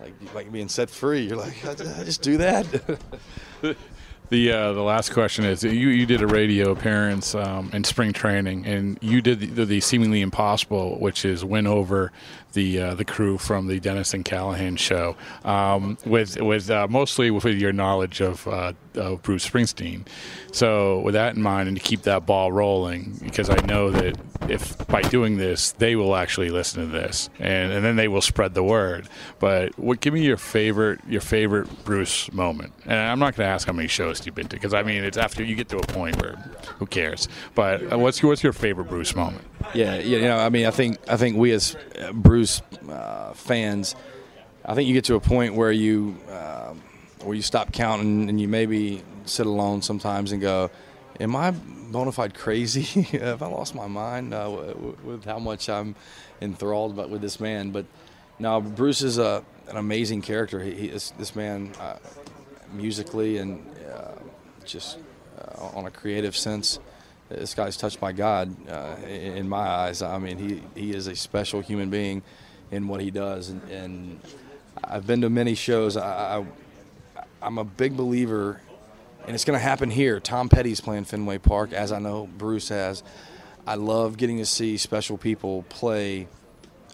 like 0.00 0.14
like 0.34 0.52
being 0.52 0.68
set 0.68 0.90
free. 0.90 1.26
You're 1.26 1.36
like, 1.36 1.64
I 1.66 1.74
just 2.04 2.22
do 2.22 2.38
that. 2.38 2.66
The 4.30 4.52
uh, 4.52 4.72
the 4.74 4.82
last 4.82 5.12
question 5.12 5.44
is 5.44 5.64
you 5.64 5.88
you 5.88 6.06
did 6.06 6.22
a 6.22 6.26
radio 6.26 6.70
appearance 6.70 7.34
um, 7.34 7.68
in 7.72 7.82
spring 7.82 8.12
training 8.12 8.64
and 8.64 8.96
you 9.02 9.20
did 9.20 9.40
the, 9.40 9.64
the 9.64 9.80
seemingly 9.80 10.20
impossible, 10.20 11.00
which 11.00 11.24
is 11.24 11.44
win 11.44 11.66
over 11.66 12.12
the 12.52 12.80
uh, 12.80 12.94
the 12.94 13.04
crew 13.04 13.38
from 13.38 13.66
the 13.66 13.80
Dennis 13.80 14.14
and 14.14 14.24
Callahan 14.24 14.76
show 14.76 15.16
um, 15.44 15.98
with 16.04 16.40
with 16.40 16.70
uh, 16.70 16.86
mostly 16.88 17.30
with 17.30 17.44
your 17.44 17.72
knowledge 17.72 18.20
of, 18.20 18.46
uh, 18.48 18.72
of 18.94 19.22
Bruce 19.22 19.48
Springsteen. 19.48 20.06
So 20.52 21.00
with 21.00 21.14
that 21.14 21.36
in 21.36 21.42
mind, 21.42 21.68
and 21.68 21.76
to 21.76 21.82
keep 21.82 22.02
that 22.02 22.26
ball 22.26 22.50
rolling, 22.50 23.18
because 23.22 23.50
I 23.50 23.60
know 23.66 23.90
that 23.90 24.18
if 24.48 24.86
by 24.88 25.02
doing 25.02 25.36
this 25.36 25.72
they 25.72 25.96
will 25.96 26.16
actually 26.16 26.50
listen 26.50 26.84
to 26.84 26.90
this 26.90 27.30
and, 27.38 27.72
and 27.72 27.84
then 27.84 27.96
they 27.96 28.08
will 28.08 28.22
spread 28.22 28.54
the 28.54 28.62
word. 28.62 29.08
But 29.38 29.78
what 29.78 30.00
give 30.00 30.14
me 30.14 30.22
your 30.22 30.36
favorite 30.36 31.00
your 31.08 31.20
favorite 31.20 31.84
Bruce 31.84 32.32
moment? 32.32 32.72
And 32.84 32.98
I'm 32.98 33.18
not 33.18 33.36
going 33.36 33.46
to 33.46 33.52
ask 33.52 33.66
how 33.66 33.72
many 33.72 33.88
shows 33.88 34.19
you've 34.26 34.34
been 34.34 34.48
to 34.48 34.56
because 34.56 34.74
I 34.74 34.82
mean 34.82 35.04
it's 35.04 35.16
after 35.16 35.42
you 35.42 35.54
get 35.54 35.68
to 35.70 35.78
a 35.78 35.86
point 35.86 36.20
where 36.20 36.36
who 36.78 36.86
cares. 36.86 37.28
But 37.54 37.92
uh, 37.92 37.98
what's 37.98 38.22
what's 38.22 38.42
your 38.42 38.52
favorite 38.52 38.88
Bruce 38.88 39.14
moment? 39.14 39.44
Yeah, 39.74 39.96
you 39.98 40.20
know, 40.20 40.38
I 40.38 40.48
mean, 40.48 40.66
I 40.66 40.70
think 40.70 40.98
I 41.08 41.16
think 41.16 41.36
we 41.36 41.52
as 41.52 41.76
uh, 41.98 42.12
Bruce 42.12 42.62
uh, 42.88 43.32
fans, 43.34 43.94
I 44.64 44.74
think 44.74 44.88
you 44.88 44.94
get 44.94 45.04
to 45.04 45.14
a 45.14 45.20
point 45.20 45.54
where 45.54 45.72
you 45.72 46.16
uh, 46.30 46.74
where 47.24 47.34
you 47.34 47.42
stop 47.42 47.72
counting 47.72 48.28
and 48.28 48.40
you 48.40 48.48
maybe 48.48 49.02
sit 49.24 49.46
alone 49.46 49.82
sometimes 49.82 50.32
and 50.32 50.40
go, 50.40 50.70
"Am 51.20 51.36
I 51.36 51.52
bona 51.52 52.12
fide 52.12 52.34
crazy? 52.34 52.82
Have 53.18 53.42
I 53.42 53.46
lost 53.46 53.74
my 53.74 53.86
mind 53.86 54.32
uh, 54.34 54.44
w- 54.44 54.96
with 55.04 55.24
how 55.24 55.38
much 55.38 55.68
I'm 55.68 55.94
enthralled 56.40 56.96
but 56.96 57.10
with 57.10 57.20
this 57.20 57.38
man?" 57.40 57.70
But 57.70 57.86
now 58.38 58.60
Bruce 58.60 59.02
is 59.02 59.18
a, 59.18 59.44
an 59.68 59.76
amazing 59.76 60.22
character. 60.22 60.60
He, 60.60 60.72
he 60.72 60.86
is 60.88 61.12
this 61.18 61.36
man 61.36 61.72
uh, 61.78 61.98
musically 62.72 63.38
and 63.38 63.64
just 64.64 64.98
on 65.58 65.86
a 65.86 65.90
creative 65.90 66.36
sense 66.36 66.78
this 67.30 67.54
guy's 67.54 67.76
touched 67.76 68.00
by 68.00 68.12
God 68.12 68.54
uh, 68.68 68.96
in 69.06 69.48
my 69.48 69.58
eyes. 69.58 70.02
I 70.02 70.18
mean, 70.18 70.36
he, 70.36 70.62
he 70.74 70.94
is 70.94 71.06
a 71.06 71.14
special 71.14 71.60
human 71.60 71.88
being 71.88 72.22
in 72.72 72.88
what 72.88 73.00
he 73.00 73.10
does. 73.10 73.50
And, 73.50 73.62
and 73.70 74.20
I've 74.82 75.06
been 75.06 75.20
to 75.20 75.30
many 75.30 75.54
shows. 75.54 75.96
I, 75.96 76.44
I, 77.16 77.24
I'm 77.40 77.58
a 77.58 77.64
big 77.64 77.96
believer, 77.96 78.60
and 79.24 79.34
it's 79.34 79.44
going 79.44 79.58
to 79.58 79.62
happen 79.62 79.90
here. 79.90 80.18
Tom 80.18 80.48
Petty's 80.48 80.80
playing 80.80 81.04
Fenway 81.04 81.38
Park, 81.38 81.72
as 81.72 81.92
I 81.92 82.00
know 82.00 82.28
Bruce 82.36 82.68
has. 82.70 83.04
I 83.64 83.76
love 83.76 84.16
getting 84.16 84.38
to 84.38 84.46
see 84.46 84.76
special 84.76 85.16
people 85.16 85.64
play 85.68 86.26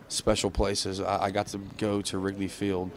special 0.08 0.50
places. 0.50 1.00
I, 1.00 1.24
I 1.24 1.30
got 1.30 1.46
to 1.48 1.58
go 1.78 2.02
to 2.02 2.18
Wrigley 2.18 2.48
Field. 2.48 2.90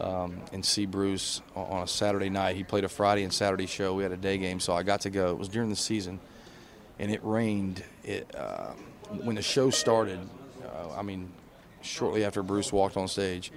Um, 0.00 0.40
and 0.52 0.64
see 0.64 0.86
Bruce 0.86 1.42
on 1.54 1.82
a 1.82 1.86
Saturday 1.86 2.28
night. 2.28 2.56
He 2.56 2.64
played 2.64 2.84
a 2.84 2.88
Friday 2.88 3.22
and 3.22 3.32
Saturday 3.32 3.66
show. 3.66 3.94
We 3.94 4.02
had 4.02 4.10
a 4.10 4.16
day 4.16 4.36
game, 4.38 4.58
so 4.58 4.74
I 4.74 4.82
got 4.82 5.02
to 5.02 5.10
go. 5.10 5.30
It 5.30 5.38
was 5.38 5.48
during 5.48 5.68
the 5.68 5.76
season 5.76 6.18
and 6.98 7.10
it 7.10 7.20
rained. 7.24 7.82
It 8.04 8.34
uh, 8.34 8.70
when 9.22 9.36
the 9.36 9.42
show 9.42 9.70
started. 9.70 10.20
Uh, 10.64 10.94
I 10.96 11.02
mean, 11.02 11.30
shortly 11.82 12.24
after 12.24 12.42
Bruce 12.42 12.72
walked 12.72 12.96
on 12.96 13.08
stage, 13.08 13.52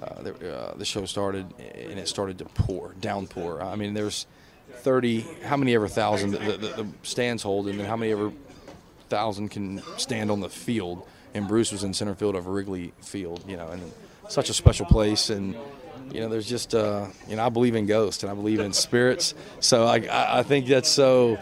uh, 0.00 0.22
the, 0.22 0.56
uh, 0.56 0.74
the, 0.74 0.84
show 0.84 1.04
started, 1.04 1.46
and 1.58 1.98
it 1.98 2.08
started 2.08 2.38
to 2.38 2.44
pour, 2.46 2.94
downpour. 3.00 3.62
I 3.62 3.76
mean, 3.76 3.94
there's 3.94 4.26
30, 4.72 5.20
how 5.44 5.56
many 5.56 5.74
ever 5.74 5.88
thousand 5.88 6.32
the, 6.32 6.38
the, 6.38 6.56
the 6.56 6.86
stands 7.02 7.42
hold, 7.42 7.68
and 7.68 7.78
then 7.78 7.86
how 7.86 7.96
many 7.96 8.12
ever 8.12 8.32
thousand 9.08 9.50
can 9.50 9.82
stand 9.98 10.30
on 10.30 10.40
the 10.40 10.48
field. 10.48 11.06
And 11.34 11.46
Bruce 11.46 11.70
was 11.72 11.84
in 11.84 11.92
center 11.92 12.14
field 12.14 12.36
of 12.36 12.46
Wrigley 12.46 12.92
Field, 13.02 13.44
you 13.46 13.56
know, 13.56 13.68
and 13.68 13.92
such 14.28 14.50
a 14.50 14.54
special 14.54 14.86
place. 14.86 15.30
And 15.30 15.56
you 16.12 16.20
know, 16.20 16.28
there's 16.28 16.48
just, 16.48 16.74
uh, 16.74 17.06
you 17.28 17.36
know, 17.36 17.44
I 17.44 17.48
believe 17.48 17.74
in 17.74 17.86
ghosts 17.86 18.22
and 18.22 18.32
I 18.32 18.34
believe 18.34 18.60
in 18.60 18.72
spirits. 18.72 19.34
So 19.60 19.84
I, 19.84 20.38
I 20.38 20.42
think 20.42 20.66
that's 20.66 20.88
so 20.88 21.38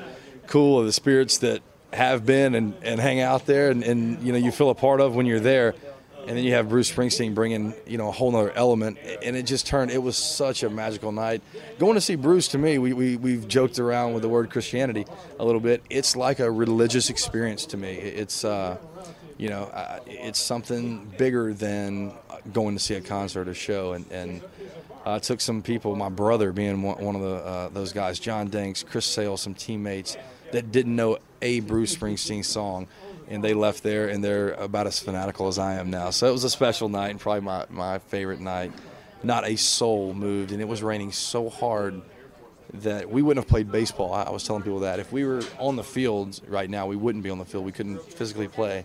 cool 0.46 0.81
of 0.81 0.87
the 0.87 0.92
spirits 0.92 1.38
that 1.38 1.62
have 1.92 2.27
been 2.27 2.55
and, 2.55 2.75
and 2.83 3.01
hang 3.01 3.20
out 3.20 3.46
there 3.46 3.70
and, 3.70 3.83
and 3.83 4.22
you 4.22 4.33
know 4.33 4.38
you 4.38 4.51
feel 4.51 4.70
a 4.70 4.75
part 4.75 5.01
of 5.01 5.14
when 5.14 5.25
you're 5.25 5.40
there 5.40 5.75
and 6.27 6.37
then 6.37 6.44
you 6.44 6.53
have 6.53 6.68
Bruce 6.68 6.92
Springsteen 6.92 7.35
bringing 7.35 7.75
you 7.87 7.96
know 7.96 8.09
a 8.09 8.12
whole 8.12 8.31
nother 8.33 8.51
element 8.53 8.99
and 9.22 9.37
it 9.37 9.44
just 9.44 9.66
turned 9.66 9.90
it 9.90 10.03
was 10.03 10.16
such 10.16 10.62
a 10.62 10.68
magical 10.68 11.12
night 11.12 11.42
going 11.79 11.94
to 11.94 12.01
see 12.01 12.16
Bruce 12.16 12.49
to 12.49 12.59
me 12.59 12.79
we, 12.79 12.92
we, 12.92 13.16
we've 13.16 13.46
joked 13.46 13.79
around 13.79 14.12
with 14.12 14.22
the 14.22 14.29
word 14.29 14.51
Christianity 14.51 15.07
a 15.38 15.44
little 15.44 15.61
bit 15.61 15.83
it's 15.88 16.16
like 16.16 16.40
a 16.40 16.51
religious 16.51 17.09
experience 17.09 17.66
to 17.66 17.77
me 17.77 17.94
it's 17.94 18.44
uh, 18.44 18.77
you 19.38 19.49
know 19.49 19.70
it's 20.07 20.38
something 20.38 21.05
bigger 21.18 21.53
than 21.53 22.12
going 22.53 22.75
to 22.77 22.83
see 22.83 22.94
a 22.94 23.01
concert 23.01 23.49
or 23.49 23.55
show 23.55 23.92
and, 23.92 24.11
and 24.11 24.42
uh, 25.05 25.18
took 25.18 25.40
some 25.40 25.62
people 25.62 25.94
my 25.94 26.09
brother 26.09 26.53
being 26.53 26.83
one, 26.83 27.03
one 27.05 27.14
of 27.14 27.22
the, 27.22 27.35
uh, 27.37 27.68
those 27.68 27.92
guys 27.92 28.18
John 28.18 28.49
Danks 28.49 28.83
Chris 28.83 29.07
Sale 29.07 29.37
some 29.37 29.55
teammates 29.55 30.16
that 30.53 30.72
didn't 30.72 30.94
know 30.94 31.18
a 31.42 31.61
Bruce 31.61 31.94
Springsteen 31.94 32.44
song, 32.44 32.87
and 33.29 33.42
they 33.42 33.55
left 33.55 33.83
there 33.83 34.09
and 34.09 34.22
they're 34.22 34.53
about 34.53 34.87
as 34.87 34.99
fanatical 34.99 35.49
as 35.49 35.59
I 35.59 35.75
am 35.75 35.90
now. 35.90 36.11
So 36.11 36.29
it 36.29 36.33
was 36.33 36.44
a 36.44 36.51
special 36.51 36.88
night 36.88 37.11
and 37.11 37.20
probably 37.20 37.42
my, 37.42 37.66
my 37.70 37.99
favorite 37.99 38.40
night. 38.40 38.72
Not 39.22 39.46
a 39.46 39.57
soul 39.57 40.14
moved, 40.14 40.53
and 40.53 40.61
it 40.61 40.68
was 40.68 40.83
raining 40.83 41.11
so 41.11 41.49
hard 41.49 42.01
that 42.75 43.09
we 43.11 43.22
wouldn't 43.22 43.44
have 43.44 43.51
played 43.51 43.72
baseball. 43.72 44.12
I 44.12 44.31
was 44.31 44.44
telling 44.44 44.62
people 44.62 44.81
that 44.81 45.01
if 45.01 45.11
we 45.11 45.25
were 45.25 45.42
on 45.59 45.77
the 45.77 45.83
field 45.83 46.40
right 46.46 46.68
now, 46.68 46.87
we 46.87 46.96
wouldn't 46.96 47.25
be 47.25 47.31
on 47.31 47.38
the 47.38 47.44
field. 47.44 47.64
We 47.64 47.72
couldn't 47.72 48.03
physically 48.12 48.49
play. 48.49 48.85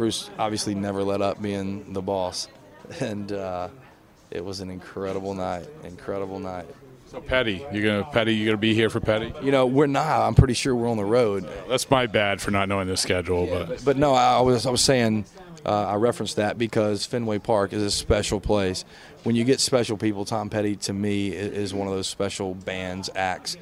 Bruce 0.00 0.30
obviously 0.38 0.74
never 0.74 1.04
let 1.04 1.20
up 1.20 1.42
being 1.42 1.92
the 1.92 2.00
boss, 2.00 2.48
and 3.00 3.30
uh, 3.30 3.68
it 4.30 4.42
was 4.42 4.60
an 4.60 4.70
incredible 4.70 5.34
night. 5.34 5.68
Incredible 5.84 6.38
night. 6.38 6.64
So 7.08 7.20
Petty, 7.20 7.66
you're 7.70 7.82
gonna 7.82 8.10
Petty, 8.10 8.34
you're 8.34 8.46
gonna 8.46 8.56
be 8.56 8.72
here 8.72 8.88
for 8.88 9.00
Petty. 9.00 9.30
You 9.42 9.52
know, 9.52 9.66
we're 9.66 9.88
not. 9.88 10.22
I'm 10.22 10.34
pretty 10.34 10.54
sure 10.54 10.74
we're 10.74 10.88
on 10.88 10.96
the 10.96 11.04
road. 11.04 11.46
That's 11.68 11.90
my 11.90 12.06
bad 12.06 12.40
for 12.40 12.50
not 12.50 12.66
knowing 12.66 12.88
the 12.88 12.96
schedule, 12.96 13.44
Yeah, 13.44 13.58
but 13.58 13.68
but, 13.68 13.84
but 13.84 13.96
no, 13.98 14.14
I 14.14 14.40
was 14.40 14.64
I 14.64 14.70
was 14.70 14.80
saying 14.80 15.26
uh, 15.66 15.88
I 15.88 15.96
referenced 15.96 16.36
that 16.36 16.56
because 16.56 17.04
Fenway 17.04 17.40
Park 17.40 17.74
is 17.74 17.82
a 17.82 17.90
special 17.90 18.40
place. 18.40 18.86
When 19.24 19.36
you 19.36 19.44
get 19.44 19.60
special 19.60 19.98
people, 19.98 20.24
Tom 20.24 20.48
Petty 20.48 20.76
to 20.76 20.94
me 20.94 21.28
is 21.28 21.74
one 21.74 21.88
of 21.88 21.92
those 21.92 22.08
special 22.08 22.54
bands 22.54 23.10
acts. 23.14 23.58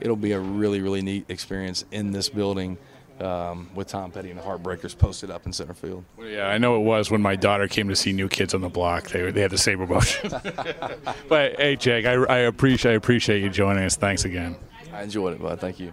It'll 0.00 0.16
be 0.16 0.32
a 0.32 0.40
really 0.40 0.80
really 0.80 1.02
neat 1.02 1.26
experience 1.28 1.84
in 1.90 2.12
this 2.12 2.30
building 2.30 2.78
um, 3.22 3.70
with 3.74 3.88
Tom 3.88 4.10
Petty 4.10 4.30
and 4.30 4.38
the 4.38 4.42
Heartbreakers 4.42 4.96
posted 4.96 5.30
up 5.30 5.46
in 5.46 5.52
center 5.52 5.74
field. 5.74 6.04
yeah, 6.20 6.48
I 6.48 6.58
know 6.58 6.76
it 6.76 6.84
was 6.84 7.10
when 7.10 7.22
my 7.22 7.36
daughter 7.36 7.68
came 7.68 7.88
to 7.88 7.96
see 7.96 8.12
New 8.12 8.28
Kids 8.28 8.54
on 8.54 8.60
the 8.60 8.68
Block. 8.68 9.08
They 9.10 9.30
they 9.30 9.40
had 9.40 9.50
the 9.50 9.58
same 9.58 9.80
emotion. 9.80 10.30
but 11.28 11.56
hey, 11.56 11.76
Jake, 11.76 12.06
I, 12.06 12.12
I 12.12 12.38
appreciate 12.38 12.92
I 12.92 12.94
appreciate 12.94 13.42
you 13.42 13.50
joining 13.50 13.84
us. 13.84 13.96
Thanks 13.96 14.24
again. 14.24 14.56
I 14.92 15.02
enjoyed 15.02 15.34
it, 15.34 15.42
bud. 15.42 15.60
Thank 15.60 15.80
you. 15.80 15.92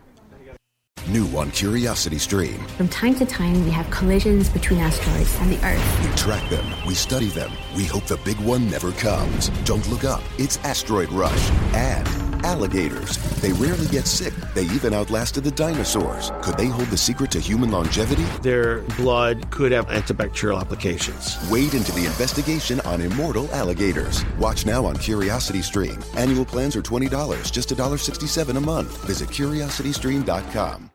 New 1.07 1.25
on 1.37 1.49
Curiosity 1.51 2.19
Stream. 2.19 2.59
From 2.77 2.87
time 2.87 3.15
to 3.15 3.25
time, 3.25 3.63
we 3.65 3.71
have 3.71 3.89
collisions 3.89 4.47
between 4.49 4.79
asteroids 4.79 5.35
and 5.39 5.51
the 5.51 5.65
Earth. 5.65 6.07
We 6.07 6.15
track 6.15 6.47
them, 6.49 6.65
we 6.85 6.93
study 6.93 7.27
them, 7.27 7.51
we 7.75 7.85
hope 7.85 8.05
the 8.05 8.17
big 8.17 8.37
one 8.39 8.69
never 8.69 8.91
comes. 8.91 9.49
Don't 9.63 9.87
look 9.89 10.03
up, 10.03 10.21
it's 10.37 10.57
Asteroid 10.57 11.11
Rush. 11.11 11.49
And 11.73 12.28
alligators. 12.43 13.17
They 13.41 13.53
rarely 13.53 13.87
get 13.87 14.07
sick, 14.07 14.33
they 14.53 14.63
even 14.63 14.93
outlasted 14.93 15.43
the 15.43 15.51
dinosaurs. 15.51 16.31
Could 16.41 16.57
they 16.57 16.67
hold 16.67 16.89
the 16.89 16.97
secret 16.97 17.31
to 17.31 17.39
human 17.39 17.71
longevity? 17.71 18.23
Their 18.41 18.81
blood 18.97 19.49
could 19.51 19.71
have 19.71 19.87
antibacterial 19.87 20.59
applications. 20.59 21.37
Wade 21.49 21.73
into 21.73 21.91
the 21.91 22.05
investigation 22.05 22.79
on 22.81 23.01
immortal 23.01 23.49
alligators. 23.53 24.23
Watch 24.37 24.65
now 24.65 24.85
on 24.85 24.95
Curiosity 24.97 25.61
Stream. 25.61 25.99
Annual 26.15 26.45
plans 26.45 26.75
are 26.75 26.81
$20, 26.81 27.51
just 27.51 27.69
$1.67 27.69 28.57
a 28.57 28.59
month. 28.59 29.05
Visit 29.05 29.29
curiositystream.com. 29.29 30.89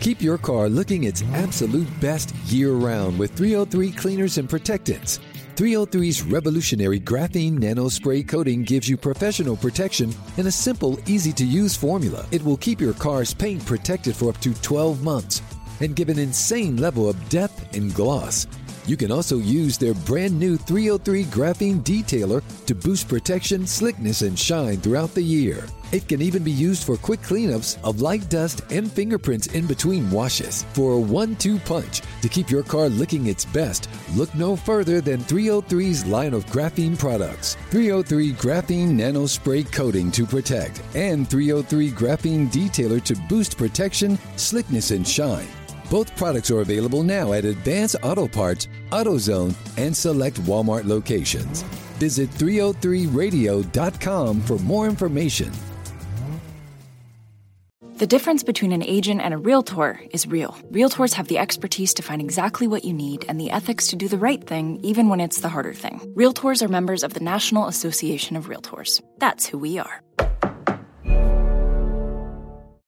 Keep 0.00 0.22
your 0.22 0.38
car 0.38 0.68
looking 0.68 1.04
its 1.04 1.22
absolute 1.34 1.88
best 2.00 2.34
year 2.46 2.72
round 2.72 3.18
with 3.18 3.32
303 3.32 3.90
cleaners 3.92 4.38
and 4.38 4.48
protectants. 4.48 5.18
303's 5.58 6.22
revolutionary 6.22 7.00
graphene 7.00 7.58
nanospray 7.58 8.22
coating 8.28 8.62
gives 8.62 8.88
you 8.88 8.96
professional 8.96 9.56
protection 9.56 10.14
in 10.36 10.46
a 10.46 10.52
simple, 10.52 11.00
easy 11.04 11.32
to 11.32 11.44
use 11.44 11.74
formula. 11.74 12.24
It 12.30 12.44
will 12.44 12.56
keep 12.58 12.80
your 12.80 12.92
car's 12.92 13.34
paint 13.34 13.66
protected 13.66 14.14
for 14.14 14.28
up 14.28 14.40
to 14.42 14.54
12 14.54 15.02
months 15.02 15.42
and 15.80 15.96
give 15.96 16.10
an 16.10 16.18
insane 16.20 16.76
level 16.76 17.08
of 17.08 17.28
depth 17.28 17.74
and 17.74 17.92
gloss. 17.92 18.46
You 18.86 18.96
can 18.96 19.10
also 19.10 19.38
use 19.38 19.76
their 19.76 19.94
brand 19.94 20.38
new 20.38 20.56
303 20.58 21.24
graphene 21.24 21.82
detailer 21.82 22.40
to 22.66 22.74
boost 22.76 23.08
protection, 23.08 23.66
slickness, 23.66 24.22
and 24.22 24.38
shine 24.38 24.76
throughout 24.76 25.12
the 25.12 25.22
year. 25.22 25.64
It 25.90 26.06
can 26.06 26.20
even 26.20 26.44
be 26.44 26.50
used 26.50 26.84
for 26.84 26.98
quick 26.98 27.22
cleanups 27.22 27.82
of 27.82 28.02
light 28.02 28.28
dust 28.28 28.60
and 28.70 28.92
fingerprints 28.92 29.46
in 29.48 29.66
between 29.66 30.10
washes. 30.10 30.64
For 30.74 30.92
a 30.92 31.00
one 31.00 31.34
two 31.36 31.58
punch 31.60 32.02
to 32.20 32.28
keep 32.28 32.50
your 32.50 32.62
car 32.62 32.90
looking 32.90 33.26
its 33.26 33.46
best, 33.46 33.88
look 34.14 34.34
no 34.34 34.54
further 34.54 35.00
than 35.00 35.20
303's 35.20 36.04
line 36.04 36.34
of 36.34 36.44
graphene 36.46 36.98
products 36.98 37.56
303 37.70 38.34
Graphene 38.34 38.90
Nano 38.90 39.24
Spray 39.24 39.62
Coating 39.62 40.10
to 40.12 40.26
protect, 40.26 40.82
and 40.94 41.26
303 41.28 41.90
Graphene 41.92 42.50
Detailer 42.50 43.02
to 43.04 43.16
boost 43.28 43.56
protection, 43.56 44.18
slickness, 44.36 44.90
and 44.90 45.08
shine. 45.08 45.48
Both 45.90 46.14
products 46.16 46.50
are 46.50 46.60
available 46.60 47.02
now 47.02 47.32
at 47.32 47.46
Advance 47.46 47.96
Auto 48.02 48.28
Parts, 48.28 48.68
AutoZone, 48.90 49.54
and 49.78 49.96
select 49.96 50.36
Walmart 50.42 50.84
locations. 50.84 51.62
Visit 51.98 52.28
303radio.com 52.32 54.40
for 54.42 54.58
more 54.58 54.86
information. 54.86 55.50
The 57.98 58.06
difference 58.06 58.44
between 58.44 58.70
an 58.70 58.84
agent 58.84 59.22
and 59.22 59.34
a 59.34 59.36
realtor 59.36 60.00
is 60.12 60.24
real. 60.24 60.56
Realtors 60.70 61.14
have 61.14 61.26
the 61.26 61.38
expertise 61.38 61.92
to 61.94 62.02
find 62.02 62.22
exactly 62.22 62.68
what 62.68 62.84
you 62.84 62.92
need 62.92 63.24
and 63.28 63.40
the 63.40 63.50
ethics 63.50 63.88
to 63.88 63.96
do 63.96 64.06
the 64.06 64.16
right 64.16 64.40
thing, 64.40 64.78
even 64.84 65.08
when 65.08 65.18
it's 65.18 65.40
the 65.40 65.48
harder 65.48 65.74
thing. 65.74 65.98
Realtors 66.16 66.62
are 66.62 66.68
members 66.68 67.02
of 67.02 67.14
the 67.14 67.24
National 67.24 67.66
Association 67.66 68.36
of 68.36 68.46
Realtors. 68.46 69.02
That's 69.18 69.46
who 69.46 69.58
we 69.58 69.80
are. 69.80 70.00